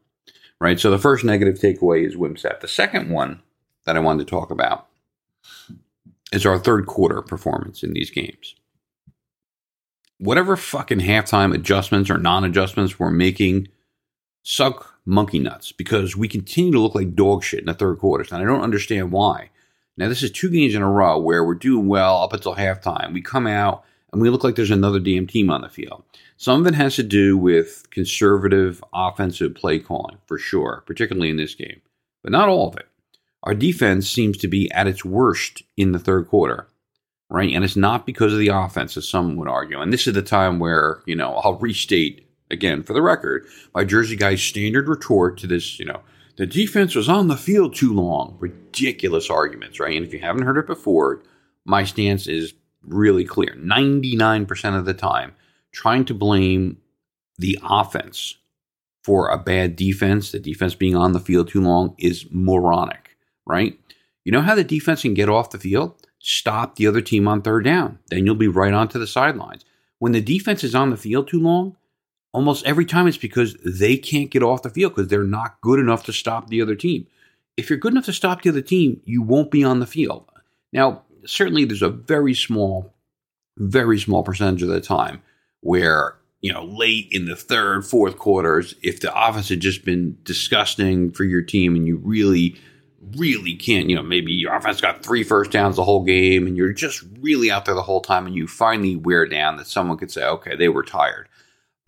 right? 0.60 0.80
So 0.80 0.90
the 0.90 0.98
first 0.98 1.22
negative 1.22 1.60
takeaway 1.60 2.04
is 2.04 2.16
Wimsatt. 2.16 2.58
The 2.58 2.66
second 2.66 3.08
one 3.10 3.40
that 3.86 3.94
I 3.94 4.00
wanted 4.00 4.26
to 4.26 4.30
talk 4.32 4.50
about 4.50 4.88
is 6.32 6.44
our 6.44 6.58
third 6.58 6.86
quarter 6.86 7.22
performance 7.22 7.84
in 7.84 7.92
these 7.92 8.10
games. 8.10 8.56
Whatever 10.18 10.56
fucking 10.56 10.98
halftime 10.98 11.54
adjustments 11.54 12.10
or 12.10 12.18
non 12.18 12.42
adjustments 12.42 12.98
we're 12.98 13.12
making, 13.12 13.68
suck 14.42 14.98
monkey 15.06 15.38
nuts 15.38 15.70
because 15.70 16.16
we 16.16 16.26
continue 16.26 16.72
to 16.72 16.80
look 16.80 16.96
like 16.96 17.14
dog 17.14 17.44
shit 17.44 17.60
in 17.60 17.66
the 17.66 17.74
third 17.74 18.00
quarters. 18.00 18.32
And 18.32 18.42
I 18.42 18.44
don't 18.44 18.64
understand 18.64 19.12
why. 19.12 19.50
Now, 19.98 20.08
this 20.08 20.22
is 20.22 20.30
two 20.30 20.48
games 20.48 20.76
in 20.76 20.82
a 20.82 20.90
row 20.90 21.18
where 21.18 21.44
we're 21.44 21.54
doing 21.54 21.88
well 21.88 22.22
up 22.22 22.32
until 22.32 22.54
halftime. 22.54 23.12
We 23.12 23.20
come 23.20 23.48
out 23.48 23.84
and 24.12 24.22
we 24.22 24.30
look 24.30 24.44
like 24.44 24.54
there's 24.54 24.70
another 24.70 25.00
damn 25.00 25.26
team 25.26 25.50
on 25.50 25.62
the 25.62 25.68
field. 25.68 26.04
Some 26.36 26.60
of 26.60 26.66
it 26.68 26.76
has 26.76 26.94
to 26.96 27.02
do 27.02 27.36
with 27.36 27.84
conservative 27.90 28.82
offensive 28.94 29.56
play 29.56 29.80
calling, 29.80 30.18
for 30.26 30.38
sure, 30.38 30.84
particularly 30.86 31.30
in 31.30 31.36
this 31.36 31.56
game, 31.56 31.80
but 32.22 32.30
not 32.30 32.48
all 32.48 32.68
of 32.68 32.76
it. 32.76 32.86
Our 33.42 33.54
defense 33.54 34.08
seems 34.08 34.36
to 34.38 34.48
be 34.48 34.70
at 34.70 34.86
its 34.86 35.04
worst 35.04 35.64
in 35.76 35.90
the 35.90 35.98
third 35.98 36.28
quarter, 36.28 36.68
right? 37.28 37.52
And 37.52 37.64
it's 37.64 37.76
not 37.76 38.06
because 38.06 38.32
of 38.32 38.38
the 38.38 38.48
offense, 38.48 38.96
as 38.96 39.08
some 39.08 39.34
would 39.34 39.48
argue. 39.48 39.80
And 39.80 39.92
this 39.92 40.06
is 40.06 40.14
the 40.14 40.22
time 40.22 40.60
where, 40.60 41.02
you 41.06 41.16
know, 41.16 41.34
I'll 41.34 41.58
restate 41.58 42.28
again 42.52 42.84
for 42.84 42.92
the 42.92 43.02
record 43.02 43.46
my 43.74 43.84
Jersey 43.84 44.16
guy's 44.16 44.42
standard 44.42 44.88
retort 44.88 45.38
to 45.38 45.48
this, 45.48 45.78
you 45.80 45.84
know, 45.84 46.00
the 46.38 46.46
defense 46.46 46.94
was 46.94 47.08
on 47.08 47.26
the 47.26 47.36
field 47.36 47.74
too 47.74 47.92
long. 47.92 48.36
Ridiculous 48.38 49.28
arguments, 49.28 49.80
right? 49.80 49.96
And 49.96 50.06
if 50.06 50.12
you 50.12 50.20
haven't 50.20 50.44
heard 50.44 50.56
it 50.56 50.68
before, 50.68 51.22
my 51.64 51.82
stance 51.82 52.28
is 52.28 52.54
really 52.82 53.24
clear. 53.24 53.54
99% 53.56 54.78
of 54.78 54.84
the 54.84 54.94
time, 54.94 55.34
trying 55.72 56.04
to 56.04 56.14
blame 56.14 56.78
the 57.38 57.58
offense 57.62 58.36
for 59.02 59.28
a 59.28 59.36
bad 59.36 59.74
defense, 59.74 60.30
the 60.30 60.38
defense 60.38 60.76
being 60.76 60.94
on 60.94 61.12
the 61.12 61.20
field 61.20 61.48
too 61.48 61.60
long, 61.60 61.96
is 61.98 62.26
moronic, 62.30 63.16
right? 63.44 63.76
You 64.24 64.30
know 64.30 64.42
how 64.42 64.54
the 64.54 64.62
defense 64.62 65.02
can 65.02 65.14
get 65.14 65.28
off 65.28 65.50
the 65.50 65.58
field? 65.58 65.94
Stop 66.20 66.76
the 66.76 66.86
other 66.86 67.00
team 67.00 67.26
on 67.26 67.42
third 67.42 67.64
down. 67.64 67.98
Then 68.10 68.26
you'll 68.26 68.36
be 68.36 68.48
right 68.48 68.74
onto 68.74 68.98
the 68.98 69.06
sidelines. 69.08 69.64
When 69.98 70.12
the 70.12 70.20
defense 70.20 70.62
is 70.62 70.74
on 70.74 70.90
the 70.90 70.96
field 70.96 71.26
too 71.26 71.40
long, 71.40 71.76
almost 72.32 72.64
every 72.66 72.84
time 72.84 73.06
it's 73.06 73.16
because 73.16 73.56
they 73.64 73.96
can't 73.96 74.30
get 74.30 74.42
off 74.42 74.62
the 74.62 74.70
field 74.70 74.94
because 74.94 75.08
they're 75.08 75.24
not 75.24 75.60
good 75.60 75.78
enough 75.80 76.04
to 76.04 76.12
stop 76.12 76.48
the 76.48 76.62
other 76.62 76.74
team. 76.74 77.06
if 77.56 77.68
you're 77.68 77.78
good 77.78 77.92
enough 77.92 78.04
to 78.04 78.12
stop 78.12 78.42
the 78.42 78.50
other 78.50 78.62
team, 78.62 79.00
you 79.04 79.20
won't 79.20 79.50
be 79.50 79.64
on 79.64 79.80
the 79.80 79.86
field. 79.86 80.24
Now, 80.72 81.02
certainly 81.26 81.64
there's 81.64 81.82
a 81.82 81.88
very 81.88 82.34
small, 82.34 82.94
very 83.56 83.98
small 83.98 84.22
percentage 84.22 84.62
of 84.62 84.68
the 84.68 84.80
time 84.80 85.22
where, 85.60 86.16
you 86.40 86.52
know, 86.52 86.64
late 86.64 87.08
in 87.10 87.24
the 87.24 87.34
third, 87.34 87.84
fourth 87.84 88.16
quarters, 88.16 88.74
if 88.82 89.00
the 89.00 89.12
offense 89.12 89.48
had 89.48 89.58
just 89.58 89.84
been 89.84 90.16
disgusting 90.22 91.10
for 91.10 91.24
your 91.24 91.42
team 91.42 91.74
and 91.74 91.86
you 91.86 91.96
really, 91.96 92.54
really 93.16 93.56
can't, 93.56 93.88
you 93.90 93.96
know, 93.96 94.02
maybe 94.02 94.32
your 94.32 94.54
offense 94.54 94.80
got 94.80 95.02
three 95.02 95.24
first 95.24 95.50
downs 95.50 95.74
the 95.74 95.84
whole 95.84 96.04
game 96.04 96.46
and 96.46 96.56
you're 96.56 96.72
just 96.72 97.02
really 97.20 97.50
out 97.50 97.64
there 97.64 97.74
the 97.74 97.82
whole 97.82 98.00
time 98.00 98.26
and 98.26 98.36
you 98.36 98.46
finally 98.46 98.94
wear 98.94 99.26
down 99.26 99.56
that 99.56 99.66
someone 99.66 99.98
could 99.98 100.12
say, 100.12 100.24
okay, 100.24 100.54
they 100.54 100.68
were 100.68 100.84
tired. 100.84 101.28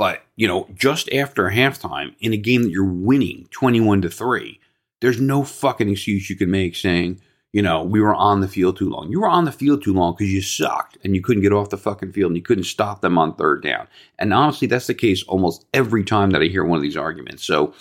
But, 0.01 0.25
you 0.35 0.49
know, 0.49 0.67
just 0.75 1.13
after 1.13 1.51
halftime 1.51 2.15
in 2.21 2.33
a 2.33 2.39
game 2.39 2.63
that 2.63 2.71
you're 2.71 2.85
winning 2.87 3.49
21 3.51 4.01
to 4.01 4.09
3, 4.09 4.59
there's 5.03 5.21
no 5.21 5.45
fucking 5.45 5.91
excuse 5.91 6.31
you 6.31 6.37
can 6.37 6.51
make 6.51 6.75
saying, 6.75 7.21
you 7.53 7.61
know, 7.61 7.83
we 7.83 8.01
were 8.01 8.15
on 8.15 8.41
the 8.41 8.49
field 8.49 8.79
too 8.79 8.89
long. 8.89 9.11
You 9.11 9.21
were 9.21 9.29
on 9.29 9.45
the 9.45 9.53
field 9.53 9.85
too 9.85 9.93
long 9.93 10.15
because 10.15 10.33
you 10.33 10.41
sucked 10.41 10.97
and 11.05 11.15
you 11.15 11.21
couldn't 11.21 11.43
get 11.43 11.53
off 11.53 11.69
the 11.69 11.77
fucking 11.77 12.13
field 12.13 12.31
and 12.31 12.37
you 12.39 12.43
couldn't 12.43 12.65
stop 12.65 13.03
them 13.03 13.19
on 13.19 13.35
third 13.35 13.63
down. 13.63 13.89
And 14.19 14.33
honestly, 14.33 14.67
that's 14.67 14.87
the 14.87 14.95
case 14.95 15.23
almost 15.25 15.67
every 15.75 16.03
time 16.03 16.31
that 16.31 16.41
I 16.41 16.47
hear 16.47 16.65
one 16.65 16.79
of 16.79 16.83
these 16.83 16.97
arguments. 16.97 17.45
So 17.45 17.75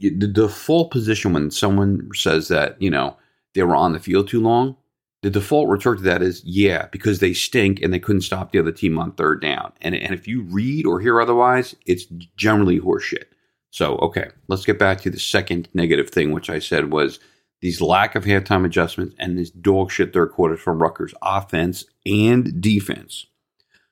the 0.00 0.28
default 0.28 0.90
position 0.90 1.32
when 1.32 1.50
someone 1.50 2.10
says 2.14 2.48
that, 2.48 2.76
you 2.78 2.90
know, 2.90 3.16
they 3.54 3.62
were 3.62 3.74
on 3.74 3.94
the 3.94 4.00
field 4.00 4.28
too 4.28 4.42
long, 4.42 4.76
the 5.22 5.30
default 5.30 5.68
retort 5.68 5.98
to 5.98 6.04
that 6.04 6.22
is, 6.22 6.42
yeah, 6.44 6.86
because 6.92 7.18
they 7.18 7.32
stink 7.32 7.82
and 7.82 7.92
they 7.92 7.98
couldn't 7.98 8.22
stop 8.22 8.52
the 8.52 8.58
other 8.58 8.70
team 8.70 8.98
on 8.98 9.12
third 9.12 9.40
down. 9.40 9.72
And, 9.80 9.94
and 9.94 10.14
if 10.14 10.28
you 10.28 10.42
read 10.42 10.86
or 10.86 11.00
hear 11.00 11.20
otherwise, 11.20 11.74
it's 11.86 12.04
generally 12.36 12.78
horseshit. 12.78 13.24
So, 13.70 13.96
okay, 13.96 14.28
let's 14.46 14.64
get 14.64 14.78
back 14.78 15.00
to 15.02 15.10
the 15.10 15.18
second 15.18 15.68
negative 15.74 16.10
thing, 16.10 16.32
which 16.32 16.48
I 16.48 16.60
said 16.60 16.92
was 16.92 17.18
these 17.60 17.80
lack 17.80 18.14
of 18.14 18.24
halftime 18.24 18.64
adjustments 18.64 19.16
and 19.18 19.36
this 19.36 19.50
dog 19.50 19.90
shit 19.90 20.12
third 20.12 20.30
quarter 20.30 20.56
from 20.56 20.80
Rutgers 20.80 21.14
offense 21.20 21.84
and 22.06 22.60
defense. 22.60 23.26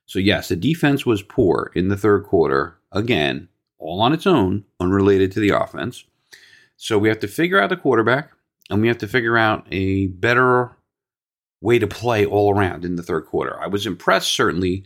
So, 0.06 0.20
yes, 0.20 0.48
the 0.48 0.56
defense 0.56 1.04
was 1.04 1.22
poor 1.22 1.72
in 1.74 1.88
the 1.88 1.96
third 1.96 2.24
quarter, 2.24 2.78
again, 2.92 3.48
all 3.78 4.00
on 4.00 4.12
its 4.12 4.26
own, 4.26 4.64
unrelated 4.78 5.32
to 5.32 5.40
the 5.40 5.50
offense. 5.50 6.04
So, 6.76 6.98
we 6.98 7.08
have 7.08 7.18
to 7.20 7.28
figure 7.28 7.60
out 7.60 7.70
the 7.70 7.76
quarterback 7.76 8.30
and 8.70 8.80
we 8.80 8.88
have 8.88 8.98
to 8.98 9.08
figure 9.08 9.36
out 9.36 9.66
a 9.72 10.06
better 10.06 10.76
way 11.60 11.78
to 11.78 11.86
play 11.86 12.24
all 12.24 12.54
around 12.54 12.84
in 12.84 12.96
the 12.96 13.02
third 13.02 13.26
quarter. 13.26 13.60
I 13.60 13.66
was 13.66 13.86
impressed, 13.86 14.32
certainly, 14.32 14.84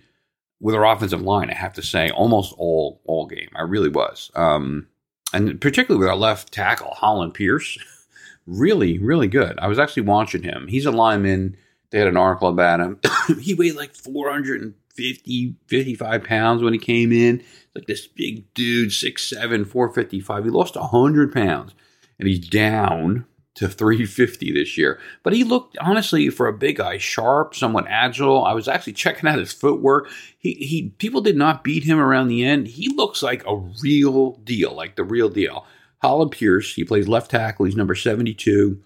with 0.61 0.75
our 0.75 0.87
offensive 0.87 1.23
line, 1.23 1.51
I 1.51 1.55
have 1.55 1.75
to 1.75 1.83
say, 1.83 2.11
almost 2.11 2.55
all 2.59 3.01
all 3.05 3.27
game. 3.27 3.51
I 3.55 3.63
really 3.63 3.89
was. 3.89 4.31
Um, 4.35 4.89
and 5.33 5.61
particularly 5.61 6.01
with 6.01 6.09
our 6.09 6.17
left 6.17 6.53
tackle, 6.53 6.91
Hollin 6.91 7.33
Pierce, 7.33 7.79
really, 8.47 8.99
really 8.99 9.29
good. 9.29 9.59
I 9.59 9.69
was 9.69 9.79
actually 9.79 10.03
watching 10.05 10.43
him. 10.43 10.67
He's 10.69 10.87
a 10.87 10.91
lineman. 10.91 11.57
They 11.91 11.99
had 11.99 12.09
an 12.09 12.17
article 12.17 12.49
about 12.49 12.81
him. 12.81 13.01
he 13.41 13.55
weighed 13.55 13.77
like 13.77 13.95
450, 13.95 15.55
55 15.67 16.25
pounds 16.25 16.63
when 16.63 16.73
he 16.73 16.79
came 16.79 17.13
in. 17.13 17.43
Like 17.75 17.87
this 17.87 18.07
big 18.07 18.53
dude, 18.55 18.91
6'7, 18.91 19.67
455. 19.67 20.45
He 20.45 20.51
lost 20.51 20.77
100 20.77 21.33
pounds 21.33 21.75
and 22.19 22.29
he's 22.29 22.47
down 22.47 23.25
to 23.57 23.69
350 23.69 24.53
this 24.53 24.79
year. 24.79 25.01
But 25.23 25.33
he 25.33 25.45
looked 25.45 25.77
honestly 25.79 26.31
for 26.31 26.47
a 26.47 26.53
big 26.53 26.77
guy, 26.77 26.99
sharp, 26.99 27.55
somewhat 27.55 27.87
agile. 27.89 28.45
I 28.45 28.55
was 28.55 28.69
actually 28.69 28.93
checking 28.93 29.29
out 29.29 29.39
his 29.39 29.53
footwork. 29.53 30.09
He 30.39 30.55
he 30.55 30.91
people 30.99 31.21
did 31.21 31.37
not 31.37 31.65
beat 31.65 31.85
him 31.85 31.99
around 31.99 32.29
the 32.29 32.45
end. 32.45 32.69
He 32.69 32.89
looks 32.89 33.23
like 33.23 33.45
a 33.47 33.57
real 33.57 34.37
deal, 34.45 34.75
like 34.75 34.97
the 34.97 35.05
real 35.05 35.29
deal. 35.29 35.67
Hollin 36.03 36.31
Pierce, 36.31 36.75
he 36.75 36.85
plays 36.85 37.09
left 37.09 37.31
tackle. 37.31 37.67
He's 37.67 37.77
number 37.77 37.95
72. 37.95 38.83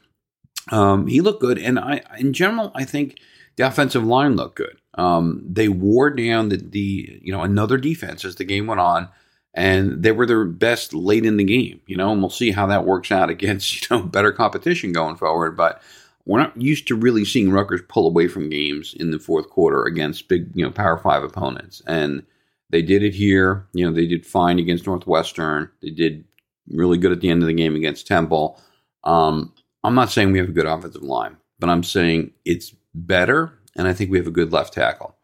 Um, 0.73 1.07
he 1.07 1.21
looked 1.21 1.41
good, 1.41 1.59
and 1.59 1.79
I, 1.79 2.03
in 2.19 2.33
general, 2.33 2.73
I 2.75 2.85
think 2.85 3.19
the 3.57 3.67
offensive 3.67 4.05
line 4.05 4.35
looked 4.35 4.57
good. 4.57 4.81
Um, 4.95 5.45
they 5.47 5.69
wore 5.69 6.11
down 6.11 6.49
the, 6.49 6.57
the, 6.57 7.21
you 7.23 7.33
know, 7.33 7.43
another 7.43 7.77
defense 7.77 8.25
as 8.25 8.37
the 8.37 8.45
game 8.45 8.67
went 8.67 8.81
on 8.81 9.09
and 9.55 10.03
they 10.03 10.11
were 10.11 10.27
their 10.27 10.45
best 10.45 10.93
late 10.93 11.25
in 11.25 11.37
the 11.37 11.45
game, 11.45 11.81
you 11.87 11.97
know, 11.97 12.11
and 12.11 12.21
we'll 12.21 12.29
see 12.29 12.51
how 12.51 12.67
that 12.67 12.85
works 12.85 13.13
out 13.13 13.31
against, 13.31 13.83
you 13.91 13.97
know, 13.97 14.03
better 14.03 14.33
competition 14.33 14.93
going 14.93 15.17
forward. 15.17 15.57
But 15.57 15.81
we're 16.27 16.41
not 16.41 16.61
used 16.61 16.89
to 16.89 16.97
really 16.97 17.25
seeing 17.25 17.51
Rutgers 17.51 17.83
pull 17.89 18.07
away 18.07 18.29
from 18.29 18.51
games 18.51 18.95
in 18.99 19.13
the 19.13 19.19
fourth 19.19 19.49
quarter 19.49 19.85
against 19.85 20.29
big, 20.29 20.51
you 20.55 20.65
know, 20.65 20.73
Power 20.73 20.99
Five 20.99 21.23
opponents. 21.23 21.83
And 21.87 22.25
they 22.71 22.83
did 22.83 23.03
it 23.03 23.15
here. 23.15 23.67
You 23.73 23.87
know, 23.87 23.93
they 23.93 24.07
did 24.07 24.27
fine 24.27 24.59
against 24.59 24.87
Northwestern. 24.87 25.71
They 25.81 25.91
did 25.91 26.25
really 26.69 26.99
good 26.99 27.13
at 27.13 27.21
the 27.21 27.31
end 27.31 27.43
of 27.43 27.47
the 27.47 27.55
game 27.55 27.77
against 27.77 28.07
Temple. 28.07 28.61
Um, 29.05 29.53
I'm 29.85 29.95
not 29.95 30.11
saying 30.11 30.33
we 30.33 30.39
have 30.39 30.49
a 30.49 30.53
good 30.53 30.67
offensive 30.67 31.03
line, 31.03 31.37
but 31.59 31.69
I'm 31.69 31.85
saying 31.85 32.33
it's 32.45 32.75
better, 32.95 33.53
and 33.77 33.87
I 33.87 33.93
think 33.93 34.11
we 34.11 34.19
have 34.19 34.27
a 34.27 34.33
good 34.33 34.51
left 34.51 34.73
tackle. 34.73 35.15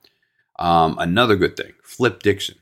Um, 0.59 0.99
another 0.99 1.35
good 1.37 1.57
thing, 1.57 1.73
Flip 1.83 2.23
Dixon 2.23 2.57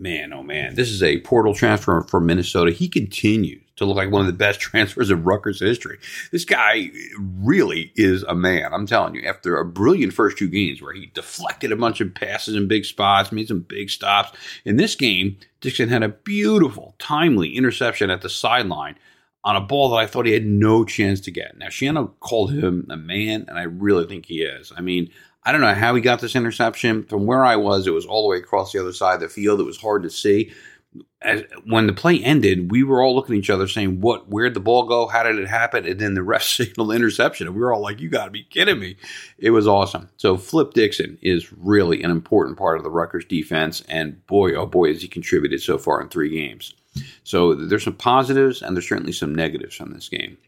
man, 0.00 0.32
oh 0.32 0.42
man, 0.42 0.74
this 0.74 0.90
is 0.90 1.02
a 1.02 1.20
portal 1.20 1.54
transfer 1.54 2.02
from 2.02 2.26
Minnesota. 2.26 2.72
He 2.72 2.88
continues 2.88 3.62
to 3.76 3.84
look 3.84 3.96
like 3.96 4.10
one 4.10 4.22
of 4.22 4.26
the 4.26 4.32
best 4.32 4.60
transfers 4.60 5.10
of 5.10 5.26
Rutgers 5.26 5.60
history. 5.60 5.98
This 6.32 6.44
guy 6.44 6.90
really 7.18 7.92
is 7.96 8.22
a 8.24 8.34
man. 8.34 8.72
I'm 8.72 8.86
telling 8.86 9.14
you, 9.14 9.22
after 9.26 9.58
a 9.58 9.64
brilliant 9.64 10.14
first 10.14 10.38
two 10.38 10.48
games 10.48 10.80
where 10.80 10.94
he 10.94 11.10
deflected 11.14 11.70
a 11.70 11.76
bunch 11.76 12.00
of 12.00 12.14
passes 12.14 12.56
in 12.56 12.66
big 12.66 12.84
spots, 12.84 13.30
made 13.30 13.48
some 13.48 13.60
big 13.60 13.90
stops. 13.90 14.36
In 14.64 14.76
this 14.76 14.94
game, 14.94 15.38
Dixon 15.60 15.90
had 15.90 16.02
a 16.02 16.08
beautiful, 16.08 16.94
timely 16.98 17.56
interception 17.56 18.10
at 18.10 18.22
the 18.22 18.30
sideline 18.30 18.96
on 19.42 19.56
a 19.56 19.60
ball 19.60 19.90
that 19.90 19.96
I 19.96 20.06
thought 20.06 20.26
he 20.26 20.32
had 20.32 20.44
no 20.44 20.84
chance 20.84 21.20
to 21.20 21.30
get. 21.30 21.56
Now, 21.56 21.68
Schiano 21.68 22.12
called 22.20 22.52
him 22.52 22.86
a 22.90 22.96
man, 22.96 23.46
and 23.48 23.58
I 23.58 23.62
really 23.62 24.06
think 24.06 24.26
he 24.26 24.42
is. 24.42 24.72
I 24.76 24.82
mean, 24.82 25.10
I 25.50 25.52
don't 25.52 25.62
know 25.62 25.74
how 25.74 25.96
he 25.96 26.00
got 26.00 26.20
this 26.20 26.36
interception. 26.36 27.02
From 27.02 27.26
where 27.26 27.44
I 27.44 27.56
was, 27.56 27.88
it 27.88 27.90
was 27.90 28.06
all 28.06 28.22
the 28.22 28.28
way 28.28 28.36
across 28.36 28.70
the 28.70 28.78
other 28.78 28.92
side 28.92 29.14
of 29.14 29.20
the 29.22 29.28
field. 29.28 29.58
It 29.58 29.64
was 29.64 29.78
hard 29.80 30.04
to 30.04 30.10
see. 30.10 30.52
As, 31.20 31.42
when 31.64 31.88
the 31.88 31.92
play 31.92 32.22
ended, 32.22 32.70
we 32.70 32.84
were 32.84 33.02
all 33.02 33.16
looking 33.16 33.34
at 33.34 33.38
each 33.40 33.50
other 33.50 33.66
saying, 33.66 34.00
"What? 34.00 34.28
Where'd 34.28 34.54
the 34.54 34.60
ball 34.60 34.84
go? 34.84 35.08
How 35.08 35.24
did 35.24 35.40
it 35.40 35.48
happen?" 35.48 35.86
And 35.86 35.98
then 35.98 36.14
the 36.14 36.22
ref 36.22 36.44
signaled 36.44 36.94
interception, 36.94 37.48
and 37.48 37.56
we 37.56 37.62
were 37.62 37.74
all 37.74 37.82
like, 37.82 37.98
"You 37.98 38.08
got 38.08 38.26
to 38.26 38.30
be 38.30 38.44
kidding 38.44 38.78
me!" 38.78 38.94
It 39.38 39.50
was 39.50 39.66
awesome. 39.66 40.08
So 40.18 40.36
Flip 40.36 40.72
Dixon 40.72 41.18
is 41.20 41.52
really 41.52 42.04
an 42.04 42.12
important 42.12 42.56
part 42.56 42.76
of 42.78 42.84
the 42.84 42.90
Rutgers 42.90 43.24
defense, 43.24 43.82
and 43.88 44.24
boy, 44.28 44.54
oh 44.54 44.66
boy, 44.66 44.92
has 44.92 45.02
he 45.02 45.08
contributed 45.08 45.60
so 45.62 45.78
far 45.78 46.00
in 46.00 46.10
three 46.10 46.30
games. 46.30 46.74
So 47.24 47.56
there's 47.56 47.82
some 47.82 47.94
positives, 47.94 48.62
and 48.62 48.76
there's 48.76 48.88
certainly 48.88 49.12
some 49.12 49.34
negatives 49.34 49.74
from 49.74 49.94
this 49.94 50.08
game 50.08 50.38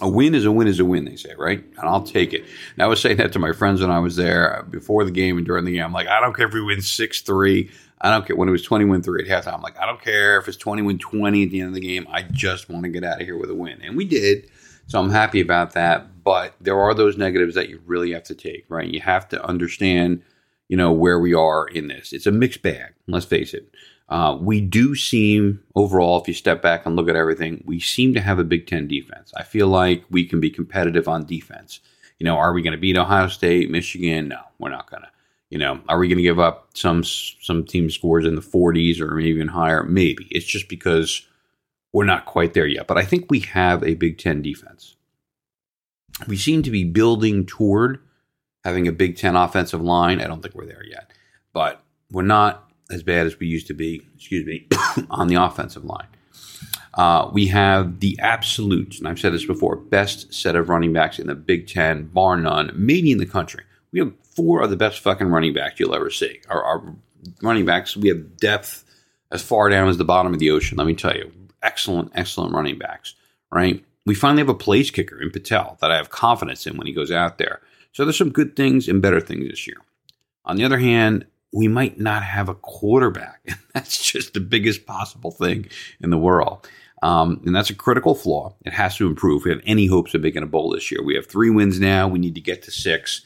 a 0.00 0.08
win 0.08 0.34
is 0.34 0.44
a 0.44 0.52
win 0.52 0.66
is 0.66 0.80
a 0.80 0.84
win, 0.84 1.04
they 1.04 1.16
say, 1.16 1.34
right? 1.38 1.62
And 1.62 1.88
I'll 1.88 2.02
take 2.02 2.32
it. 2.32 2.42
And 2.74 2.82
I 2.82 2.86
was 2.86 3.00
saying 3.00 3.18
that 3.18 3.32
to 3.32 3.38
my 3.38 3.52
friends 3.52 3.80
when 3.80 3.90
I 3.90 4.00
was 4.00 4.16
there 4.16 4.58
uh, 4.58 4.62
before 4.62 5.04
the 5.04 5.10
game 5.10 5.36
and 5.36 5.46
during 5.46 5.64
the 5.64 5.72
game. 5.72 5.84
I'm 5.84 5.92
like, 5.92 6.08
I 6.08 6.20
don't 6.20 6.34
care 6.34 6.48
if 6.48 6.54
we 6.54 6.62
win 6.62 6.80
6 6.80 7.20
3. 7.20 7.70
I 8.00 8.10
don't 8.10 8.26
care 8.26 8.36
when 8.36 8.48
it 8.48 8.52
was 8.52 8.62
21 8.62 9.02
3 9.02 9.22
at 9.22 9.44
halftime. 9.44 9.54
I'm 9.54 9.62
like, 9.62 9.78
I 9.78 9.86
don't 9.86 10.00
care 10.00 10.38
if 10.38 10.48
it's 10.48 10.56
21 10.56 10.98
20 10.98 11.42
at 11.44 11.50
the 11.50 11.60
end 11.60 11.68
of 11.68 11.74
the 11.74 11.80
game. 11.80 12.06
I 12.10 12.22
just 12.22 12.68
want 12.68 12.84
to 12.84 12.90
get 12.90 13.04
out 13.04 13.20
of 13.20 13.26
here 13.26 13.38
with 13.38 13.50
a 13.50 13.54
win. 13.54 13.80
And 13.82 13.96
we 13.96 14.04
did. 14.04 14.50
So 14.86 15.00
I'm 15.00 15.10
happy 15.10 15.40
about 15.40 15.72
that. 15.72 16.22
But 16.24 16.54
there 16.60 16.78
are 16.78 16.94
those 16.94 17.16
negatives 17.16 17.54
that 17.54 17.68
you 17.68 17.80
really 17.86 18.12
have 18.12 18.24
to 18.24 18.34
take, 18.34 18.66
right? 18.68 18.88
You 18.88 19.00
have 19.00 19.28
to 19.28 19.44
understand, 19.44 20.22
you 20.68 20.76
know, 20.76 20.92
where 20.92 21.20
we 21.20 21.34
are 21.34 21.66
in 21.66 21.88
this. 21.88 22.12
It's 22.12 22.26
a 22.26 22.32
mixed 22.32 22.62
bag, 22.62 22.94
let's 23.06 23.26
face 23.26 23.54
it. 23.54 23.68
Uh, 24.08 24.36
we 24.38 24.60
do 24.60 24.94
seem, 24.94 25.62
overall, 25.74 26.20
if 26.20 26.28
you 26.28 26.34
step 26.34 26.60
back 26.60 26.84
and 26.84 26.94
look 26.94 27.08
at 27.08 27.16
everything, 27.16 27.64
we 27.66 27.80
seem 27.80 28.12
to 28.14 28.20
have 28.20 28.38
a 28.38 28.44
Big 28.44 28.66
Ten 28.66 28.86
defense. 28.86 29.32
I 29.36 29.42
feel 29.42 29.68
like 29.68 30.04
we 30.10 30.24
can 30.24 30.40
be 30.40 30.50
competitive 30.50 31.08
on 31.08 31.24
defense. 31.24 31.80
You 32.18 32.24
know, 32.24 32.36
are 32.36 32.52
we 32.52 32.62
going 32.62 32.72
to 32.72 32.78
beat 32.78 32.98
Ohio 32.98 33.28
State, 33.28 33.70
Michigan? 33.70 34.28
No, 34.28 34.40
we're 34.58 34.70
not 34.70 34.90
going 34.90 35.02
to. 35.02 35.08
You 35.50 35.58
know, 35.58 35.80
are 35.88 35.98
we 35.98 36.08
going 36.08 36.18
to 36.18 36.22
give 36.22 36.40
up 36.40 36.68
some 36.74 37.04
some 37.04 37.64
team 37.64 37.88
scores 37.90 38.26
in 38.26 38.34
the 38.34 38.40
40s 38.40 39.00
or 39.00 39.14
maybe 39.14 39.28
even 39.30 39.48
higher? 39.48 39.84
Maybe. 39.84 40.26
It's 40.30 40.46
just 40.46 40.68
because 40.68 41.26
we're 41.92 42.04
not 42.04 42.26
quite 42.26 42.54
there 42.54 42.66
yet. 42.66 42.86
But 42.86 42.98
I 42.98 43.04
think 43.04 43.30
we 43.30 43.40
have 43.40 43.82
a 43.82 43.94
Big 43.94 44.18
Ten 44.18 44.42
defense. 44.42 44.96
We 46.26 46.36
seem 46.36 46.62
to 46.62 46.70
be 46.70 46.84
building 46.84 47.46
toward 47.46 48.00
having 48.64 48.88
a 48.88 48.92
Big 48.92 49.16
Ten 49.16 49.36
offensive 49.36 49.80
line. 49.80 50.20
I 50.20 50.26
don't 50.26 50.42
think 50.42 50.54
we're 50.54 50.66
there 50.66 50.84
yet, 50.84 51.10
but 51.52 51.82
we're 52.10 52.22
not 52.22 52.63
as 52.90 53.02
bad 53.02 53.26
as 53.26 53.38
we 53.38 53.46
used 53.46 53.66
to 53.68 53.74
be, 53.74 54.02
excuse 54.14 54.46
me, 54.46 54.66
on 55.10 55.28
the 55.28 55.36
offensive 55.36 55.84
line. 55.84 56.06
Uh, 56.94 57.28
we 57.32 57.46
have 57.46 58.00
the 58.00 58.16
absolute, 58.20 58.98
and 58.98 59.08
I've 59.08 59.18
said 59.18 59.32
this 59.32 59.44
before, 59.44 59.76
best 59.76 60.32
set 60.32 60.54
of 60.54 60.68
running 60.68 60.92
backs 60.92 61.18
in 61.18 61.26
the 61.26 61.34
Big 61.34 61.66
Ten, 61.66 62.06
bar 62.06 62.36
none, 62.36 62.70
maybe 62.74 63.10
in 63.10 63.18
the 63.18 63.26
country. 63.26 63.64
We 63.90 63.98
have 63.98 64.12
four 64.22 64.62
of 64.62 64.70
the 64.70 64.76
best 64.76 65.00
fucking 65.00 65.28
running 65.28 65.54
backs 65.54 65.80
you'll 65.80 65.94
ever 65.94 66.10
see. 66.10 66.40
Our, 66.48 66.62
our 66.62 66.94
running 67.42 67.64
backs, 67.64 67.96
we 67.96 68.08
have 68.08 68.36
depth 68.36 68.84
as 69.30 69.42
far 69.42 69.68
down 69.68 69.88
as 69.88 69.98
the 69.98 70.04
bottom 70.04 70.32
of 70.32 70.38
the 70.38 70.50
ocean. 70.50 70.78
Let 70.78 70.86
me 70.86 70.94
tell 70.94 71.16
you, 71.16 71.32
excellent, 71.62 72.12
excellent 72.14 72.54
running 72.54 72.78
backs, 72.78 73.14
right? 73.50 73.84
We 74.06 74.14
finally 74.14 74.42
have 74.42 74.48
a 74.48 74.54
place 74.54 74.90
kicker 74.90 75.20
in 75.20 75.30
Patel 75.30 75.78
that 75.80 75.90
I 75.90 75.96
have 75.96 76.10
confidence 76.10 76.66
in 76.66 76.76
when 76.76 76.86
he 76.86 76.92
goes 76.92 77.10
out 77.10 77.38
there. 77.38 77.60
So 77.92 78.04
there's 78.04 78.18
some 78.18 78.30
good 78.30 78.54
things 78.54 78.86
and 78.88 79.02
better 79.02 79.20
things 79.20 79.48
this 79.48 79.66
year. 79.66 79.78
On 80.44 80.56
the 80.56 80.64
other 80.64 80.78
hand, 80.78 81.26
we 81.54 81.68
might 81.68 82.00
not 82.00 82.22
have 82.22 82.48
a 82.48 82.54
quarterback. 82.54 83.40
And 83.46 83.58
That's 83.74 84.02
just 84.02 84.34
the 84.34 84.40
biggest 84.40 84.86
possible 84.86 85.30
thing 85.30 85.68
in 86.00 86.10
the 86.10 86.18
world. 86.18 86.68
Um, 87.02 87.42
and 87.44 87.54
that's 87.54 87.68
a 87.68 87.74
critical 87.74 88.14
flaw. 88.14 88.54
It 88.64 88.72
has 88.72 88.96
to 88.96 89.06
improve. 89.06 89.44
We 89.44 89.50
have 89.50 89.60
any 89.66 89.86
hopes 89.86 90.14
of 90.14 90.22
making 90.22 90.42
a 90.42 90.46
bowl 90.46 90.70
this 90.70 90.90
year. 90.90 91.02
We 91.04 91.16
have 91.16 91.26
three 91.26 91.50
wins 91.50 91.78
now. 91.78 92.08
We 92.08 92.18
need 92.18 92.34
to 92.36 92.40
get 92.40 92.62
to 92.62 92.70
six. 92.70 93.20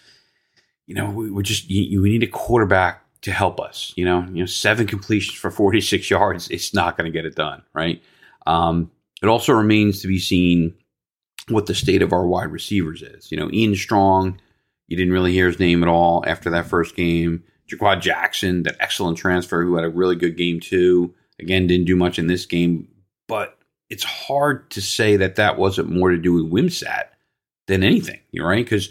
You 0.86 0.96
know, 0.96 1.10
we, 1.10 1.30
we 1.30 1.44
just 1.44 1.70
you, 1.70 2.02
we 2.02 2.10
need 2.10 2.24
a 2.24 2.28
quarterback 2.28 3.04
to 3.20 3.30
help 3.30 3.60
us. 3.60 3.92
You 3.94 4.04
know, 4.04 4.22
you 4.32 4.40
know, 4.40 4.46
seven 4.46 4.88
completions 4.88 5.38
for 5.38 5.50
46 5.52 6.10
yards. 6.10 6.48
It's 6.48 6.74
not 6.74 6.96
going 6.96 7.04
to 7.04 7.16
get 7.16 7.24
it 7.24 7.36
done, 7.36 7.62
right? 7.72 8.02
Um, 8.48 8.90
it 9.22 9.28
also 9.28 9.52
remains 9.52 10.02
to 10.02 10.08
be 10.08 10.18
seen 10.18 10.74
what 11.46 11.66
the 11.66 11.74
state 11.74 12.02
of 12.02 12.12
our 12.12 12.26
wide 12.26 12.50
receivers 12.50 13.02
is. 13.02 13.30
You 13.30 13.38
know, 13.38 13.48
Ian 13.52 13.76
Strong, 13.76 14.40
you 14.88 14.96
didn't 14.96 15.12
really 15.12 15.32
hear 15.32 15.46
his 15.46 15.60
name 15.60 15.84
at 15.84 15.88
all 15.88 16.24
after 16.26 16.50
that 16.50 16.66
first 16.66 16.96
game. 16.96 17.44
Ja'Quan 17.70 18.00
Jackson, 18.00 18.62
that 18.64 18.76
excellent 18.80 19.18
transfer 19.18 19.62
who 19.62 19.76
had 19.76 19.84
a 19.84 19.90
really 19.90 20.16
good 20.16 20.36
game 20.36 20.60
too. 20.60 21.14
Again, 21.38 21.66
didn't 21.66 21.86
do 21.86 21.96
much 21.96 22.18
in 22.18 22.26
this 22.26 22.46
game, 22.46 22.88
but 23.28 23.58
it's 23.90 24.04
hard 24.04 24.70
to 24.70 24.80
say 24.80 25.16
that 25.16 25.36
that 25.36 25.58
wasn't 25.58 25.90
more 25.90 26.10
to 26.10 26.18
do 26.18 26.32
with 26.32 26.50
Wimsatt 26.50 27.04
than 27.66 27.84
anything, 27.84 28.20
you 28.32 28.40
know, 28.40 28.48
right? 28.48 28.64
Because 28.64 28.88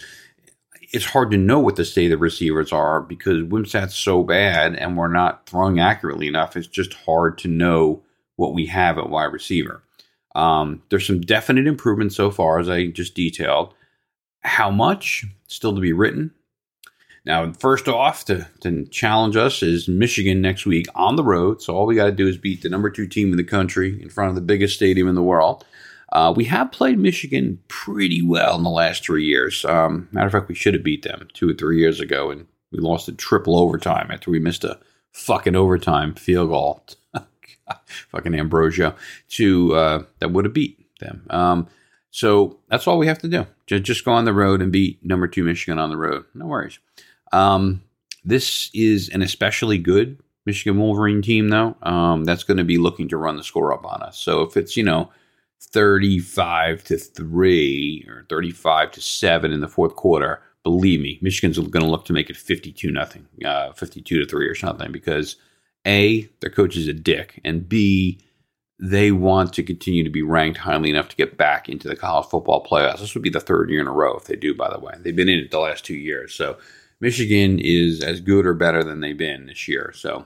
it's 0.93 1.05
hard 1.05 1.31
to 1.31 1.37
know 1.37 1.59
what 1.59 1.75
the 1.75 1.83
state 1.83 2.05
of 2.05 2.11
the 2.11 2.17
receivers 2.17 2.71
are 2.71 3.01
because 3.01 3.43
Wimsatt's 3.43 3.95
so 3.95 4.23
bad 4.23 4.75
and 4.75 4.95
we're 4.95 5.11
not 5.11 5.45
throwing 5.45 5.79
accurately 5.79 6.27
enough. 6.27 6.55
It's 6.55 6.67
just 6.67 6.93
hard 6.93 7.37
to 7.39 7.47
know 7.47 8.03
what 8.37 8.53
we 8.53 8.67
have 8.67 8.97
at 8.97 9.09
wide 9.09 9.33
receiver. 9.33 9.83
Um, 10.35 10.83
there's 10.89 11.05
some 11.05 11.19
definite 11.19 11.67
improvements 11.67 12.15
so 12.15 12.31
far, 12.31 12.59
as 12.59 12.69
I 12.69 12.87
just 12.87 13.15
detailed. 13.15 13.73
How 14.41 14.69
much 14.69 15.25
still 15.47 15.75
to 15.75 15.81
be 15.81 15.93
written? 15.93 16.31
Now, 17.27 17.51
first 17.51 17.89
off, 17.89 18.23
to, 18.25 18.47
to 18.61 18.85
challenge 18.85 19.35
us 19.35 19.61
is 19.61 19.89
Michigan 19.89 20.39
next 20.41 20.65
week 20.65 20.87
on 20.95 21.17
the 21.17 21.25
road. 21.25 21.61
So 21.61 21.75
all 21.75 21.85
we 21.85 21.93
got 21.93 22.05
to 22.05 22.11
do 22.13 22.25
is 22.25 22.37
beat 22.37 22.61
the 22.61 22.69
number 22.69 22.89
two 22.89 23.05
team 23.05 23.31
in 23.31 23.37
the 23.37 23.43
country 23.43 24.01
in 24.01 24.09
front 24.09 24.29
of 24.29 24.35
the 24.35 24.41
biggest 24.41 24.75
stadium 24.75 25.09
in 25.09 25.15
the 25.15 25.21
world. 25.21 25.65
Uh, 26.13 26.33
we 26.33 26.45
have 26.45 26.71
played 26.71 26.97
Michigan 26.97 27.59
pretty 27.67 28.21
well 28.21 28.55
in 28.55 28.63
the 28.63 28.69
last 28.69 29.03
three 29.03 29.25
years. 29.25 29.65
Um, 29.65 30.07
matter 30.13 30.27
of 30.27 30.31
fact, 30.31 30.47
we 30.47 30.55
should 30.55 30.73
have 30.73 30.85
beat 30.85 31.03
them 31.03 31.27
two 31.33 31.49
or 31.49 31.53
three 31.53 31.79
years 31.79 31.99
ago, 31.99 32.31
and 32.31 32.47
we 32.71 32.79
lost 32.79 33.09
a 33.09 33.11
triple 33.11 33.57
overtime 33.57 34.09
after 34.09 34.31
we 34.31 34.39
missed 34.39 34.63
a 34.63 34.79
fucking 35.11 35.55
overtime 35.55 36.15
field 36.15 36.49
goal. 36.49 36.85
fucking 38.09 38.35
Ambrosio 38.35 38.95
to 39.31 39.75
uh, 39.75 40.03
that 40.19 40.31
would 40.31 40.45
have 40.45 40.53
beat 40.53 40.79
them. 41.01 41.27
Um, 41.29 41.67
so 42.09 42.59
that's 42.69 42.87
all 42.87 42.97
we 42.97 43.07
have 43.07 43.19
to 43.19 43.27
do. 43.27 43.47
Just, 43.65 43.83
just 43.83 44.05
go 44.05 44.13
on 44.13 44.23
the 44.23 44.33
road 44.33 44.61
and 44.61 44.71
beat 44.71 45.05
number 45.05 45.27
two 45.27 45.43
Michigan 45.43 45.77
on 45.77 45.89
the 45.89 45.97
road. 45.97 46.23
No 46.33 46.45
worries. 46.47 46.79
Um, 47.31 47.83
this 48.23 48.69
is 48.73 49.09
an 49.09 49.21
especially 49.21 49.77
good 49.77 50.19
Michigan 50.45 50.79
Wolverine 50.79 51.21
team, 51.21 51.49
though. 51.49 51.75
Um, 51.83 52.23
that's 52.23 52.43
going 52.43 52.57
to 52.57 52.63
be 52.63 52.77
looking 52.77 53.07
to 53.09 53.17
run 53.17 53.37
the 53.37 53.43
score 53.43 53.73
up 53.73 53.85
on 53.85 54.01
us. 54.01 54.17
So 54.17 54.41
if 54.41 54.57
it's 54.57 54.77
you 54.77 54.83
know 54.83 55.09
35 55.61 56.83
to 56.85 56.97
3 56.97 58.05
or 58.07 58.25
35 58.29 58.91
to 58.91 59.01
7 59.01 59.51
in 59.51 59.61
the 59.61 59.67
fourth 59.67 59.95
quarter, 59.95 60.41
believe 60.63 61.01
me, 61.01 61.19
Michigan's 61.21 61.57
going 61.57 61.83
to 61.83 61.91
look 61.91 62.05
to 62.05 62.13
make 62.13 62.29
it 62.29 62.37
52 62.37 62.91
nothing, 62.91 63.27
uh, 63.45 63.71
52 63.73 64.19
to 64.19 64.25
3 64.25 64.47
or 64.47 64.55
something 64.55 64.91
because 64.91 65.35
A, 65.85 66.29
their 66.41 66.49
coach 66.49 66.75
is 66.75 66.87
a 66.87 66.93
dick, 66.93 67.39
and 67.43 67.67
B, 67.67 68.19
they 68.79 69.11
want 69.11 69.53
to 69.53 69.63
continue 69.63 70.03
to 70.03 70.09
be 70.09 70.21
ranked 70.21 70.59
highly 70.59 70.89
enough 70.89 71.09
to 71.09 71.15
get 71.15 71.37
back 71.37 71.67
into 71.67 71.87
the 71.87 71.95
college 71.95 72.27
football 72.27 72.63
playoffs. 72.63 72.99
This 72.99 73.13
would 73.15 73.23
be 73.23 73.29
the 73.29 73.39
third 73.39 73.69
year 73.69 73.81
in 73.81 73.87
a 73.87 73.91
row 73.91 74.15
if 74.15 74.25
they 74.25 74.35
do, 74.35 74.53
by 74.53 74.69
the 74.71 74.79
way. 74.79 74.93
They've 74.99 75.15
been 75.15 75.29
in 75.29 75.39
it 75.39 75.51
the 75.51 75.59
last 75.59 75.83
two 75.83 75.95
years. 75.95 76.33
So 76.33 76.57
Michigan 76.99 77.59
is 77.59 78.01
as 78.03 78.21
good 78.21 78.45
or 78.45 78.53
better 78.53 78.83
than 78.83 78.99
they've 78.99 79.17
been 79.17 79.47
this 79.47 79.67
year. 79.67 79.91
So 79.95 80.25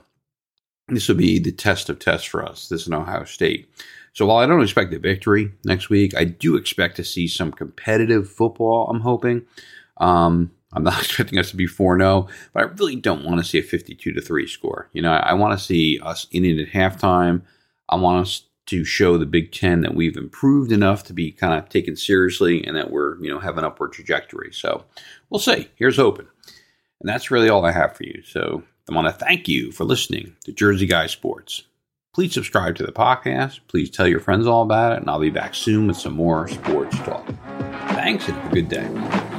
this 0.88 1.08
will 1.08 1.16
be 1.16 1.38
the 1.38 1.52
test 1.52 1.88
of 1.88 1.98
tests 1.98 2.26
for 2.26 2.44
us. 2.44 2.68
This 2.68 2.82
is 2.82 2.92
Ohio 2.92 3.24
State. 3.24 3.68
So 4.14 4.26
while 4.26 4.38
I 4.38 4.46
don't 4.46 4.62
expect 4.62 4.92
a 4.92 4.98
victory 4.98 5.52
next 5.64 5.88
week, 5.88 6.14
I 6.14 6.24
do 6.24 6.56
expect 6.56 6.96
to 6.96 7.04
see 7.04 7.28
some 7.28 7.52
competitive 7.52 8.30
football. 8.30 8.88
I'm 8.90 9.00
hoping. 9.00 9.42
Um, 9.98 10.50
I'm 10.72 10.84
not 10.84 10.98
expecting 11.02 11.38
us 11.38 11.50
to 11.50 11.56
be 11.56 11.66
4 11.66 11.98
0, 11.98 12.28
but 12.52 12.62
I 12.62 12.66
really 12.66 12.96
don't 12.96 13.24
want 13.24 13.38
to 13.38 13.44
see 13.44 13.58
a 13.58 13.62
52 13.62 14.12
to 14.12 14.20
3 14.20 14.46
score. 14.46 14.88
You 14.92 15.02
know, 15.02 15.12
I, 15.12 15.30
I 15.30 15.32
want 15.34 15.58
to 15.58 15.64
see 15.64 15.98
us 16.00 16.26
in 16.30 16.44
it 16.44 16.58
at 16.58 16.72
halftime. 16.72 17.42
I 17.88 17.96
want 17.96 18.22
us 18.22 18.42
to 18.66 18.84
show 18.84 19.18
the 19.18 19.26
Big 19.26 19.52
Ten 19.52 19.80
that 19.80 19.94
we've 19.94 20.16
improved 20.16 20.72
enough 20.72 21.04
to 21.04 21.12
be 21.12 21.32
kind 21.32 21.58
of 21.58 21.68
taken 21.68 21.96
seriously 21.96 22.64
and 22.64 22.76
that 22.76 22.90
we're, 22.90 23.22
you 23.22 23.30
know, 23.30 23.40
have 23.40 23.58
an 23.58 23.64
upward 23.64 23.92
trajectory. 23.92 24.52
So 24.52 24.84
we'll 25.30 25.40
see. 25.40 25.68
Here's 25.74 25.96
hoping. 25.96 26.28
And 27.02 27.08
that's 27.08 27.32
really 27.32 27.48
all 27.48 27.64
I 27.64 27.72
have 27.72 27.96
for 27.96 28.04
you. 28.04 28.22
So 28.24 28.62
I 28.88 28.94
want 28.94 29.08
to 29.08 29.12
thank 29.12 29.48
you 29.48 29.72
for 29.72 29.82
listening 29.82 30.36
to 30.44 30.52
Jersey 30.52 30.86
Guy 30.86 31.08
Sports. 31.08 31.64
Please 32.14 32.32
subscribe 32.32 32.76
to 32.76 32.86
the 32.86 32.92
podcast. 32.92 33.58
Please 33.66 33.90
tell 33.90 34.06
your 34.06 34.20
friends 34.20 34.46
all 34.46 34.62
about 34.62 34.92
it, 34.92 35.00
and 35.00 35.10
I'll 35.10 35.18
be 35.18 35.30
back 35.30 35.54
soon 35.54 35.88
with 35.88 35.96
some 35.96 36.14
more 36.14 36.46
sports 36.46 36.96
talk. 36.98 37.26
Thanks 37.94 38.28
and 38.28 38.36
have 38.36 38.52
a 38.52 38.54
good 38.54 38.68
day. 38.68 39.31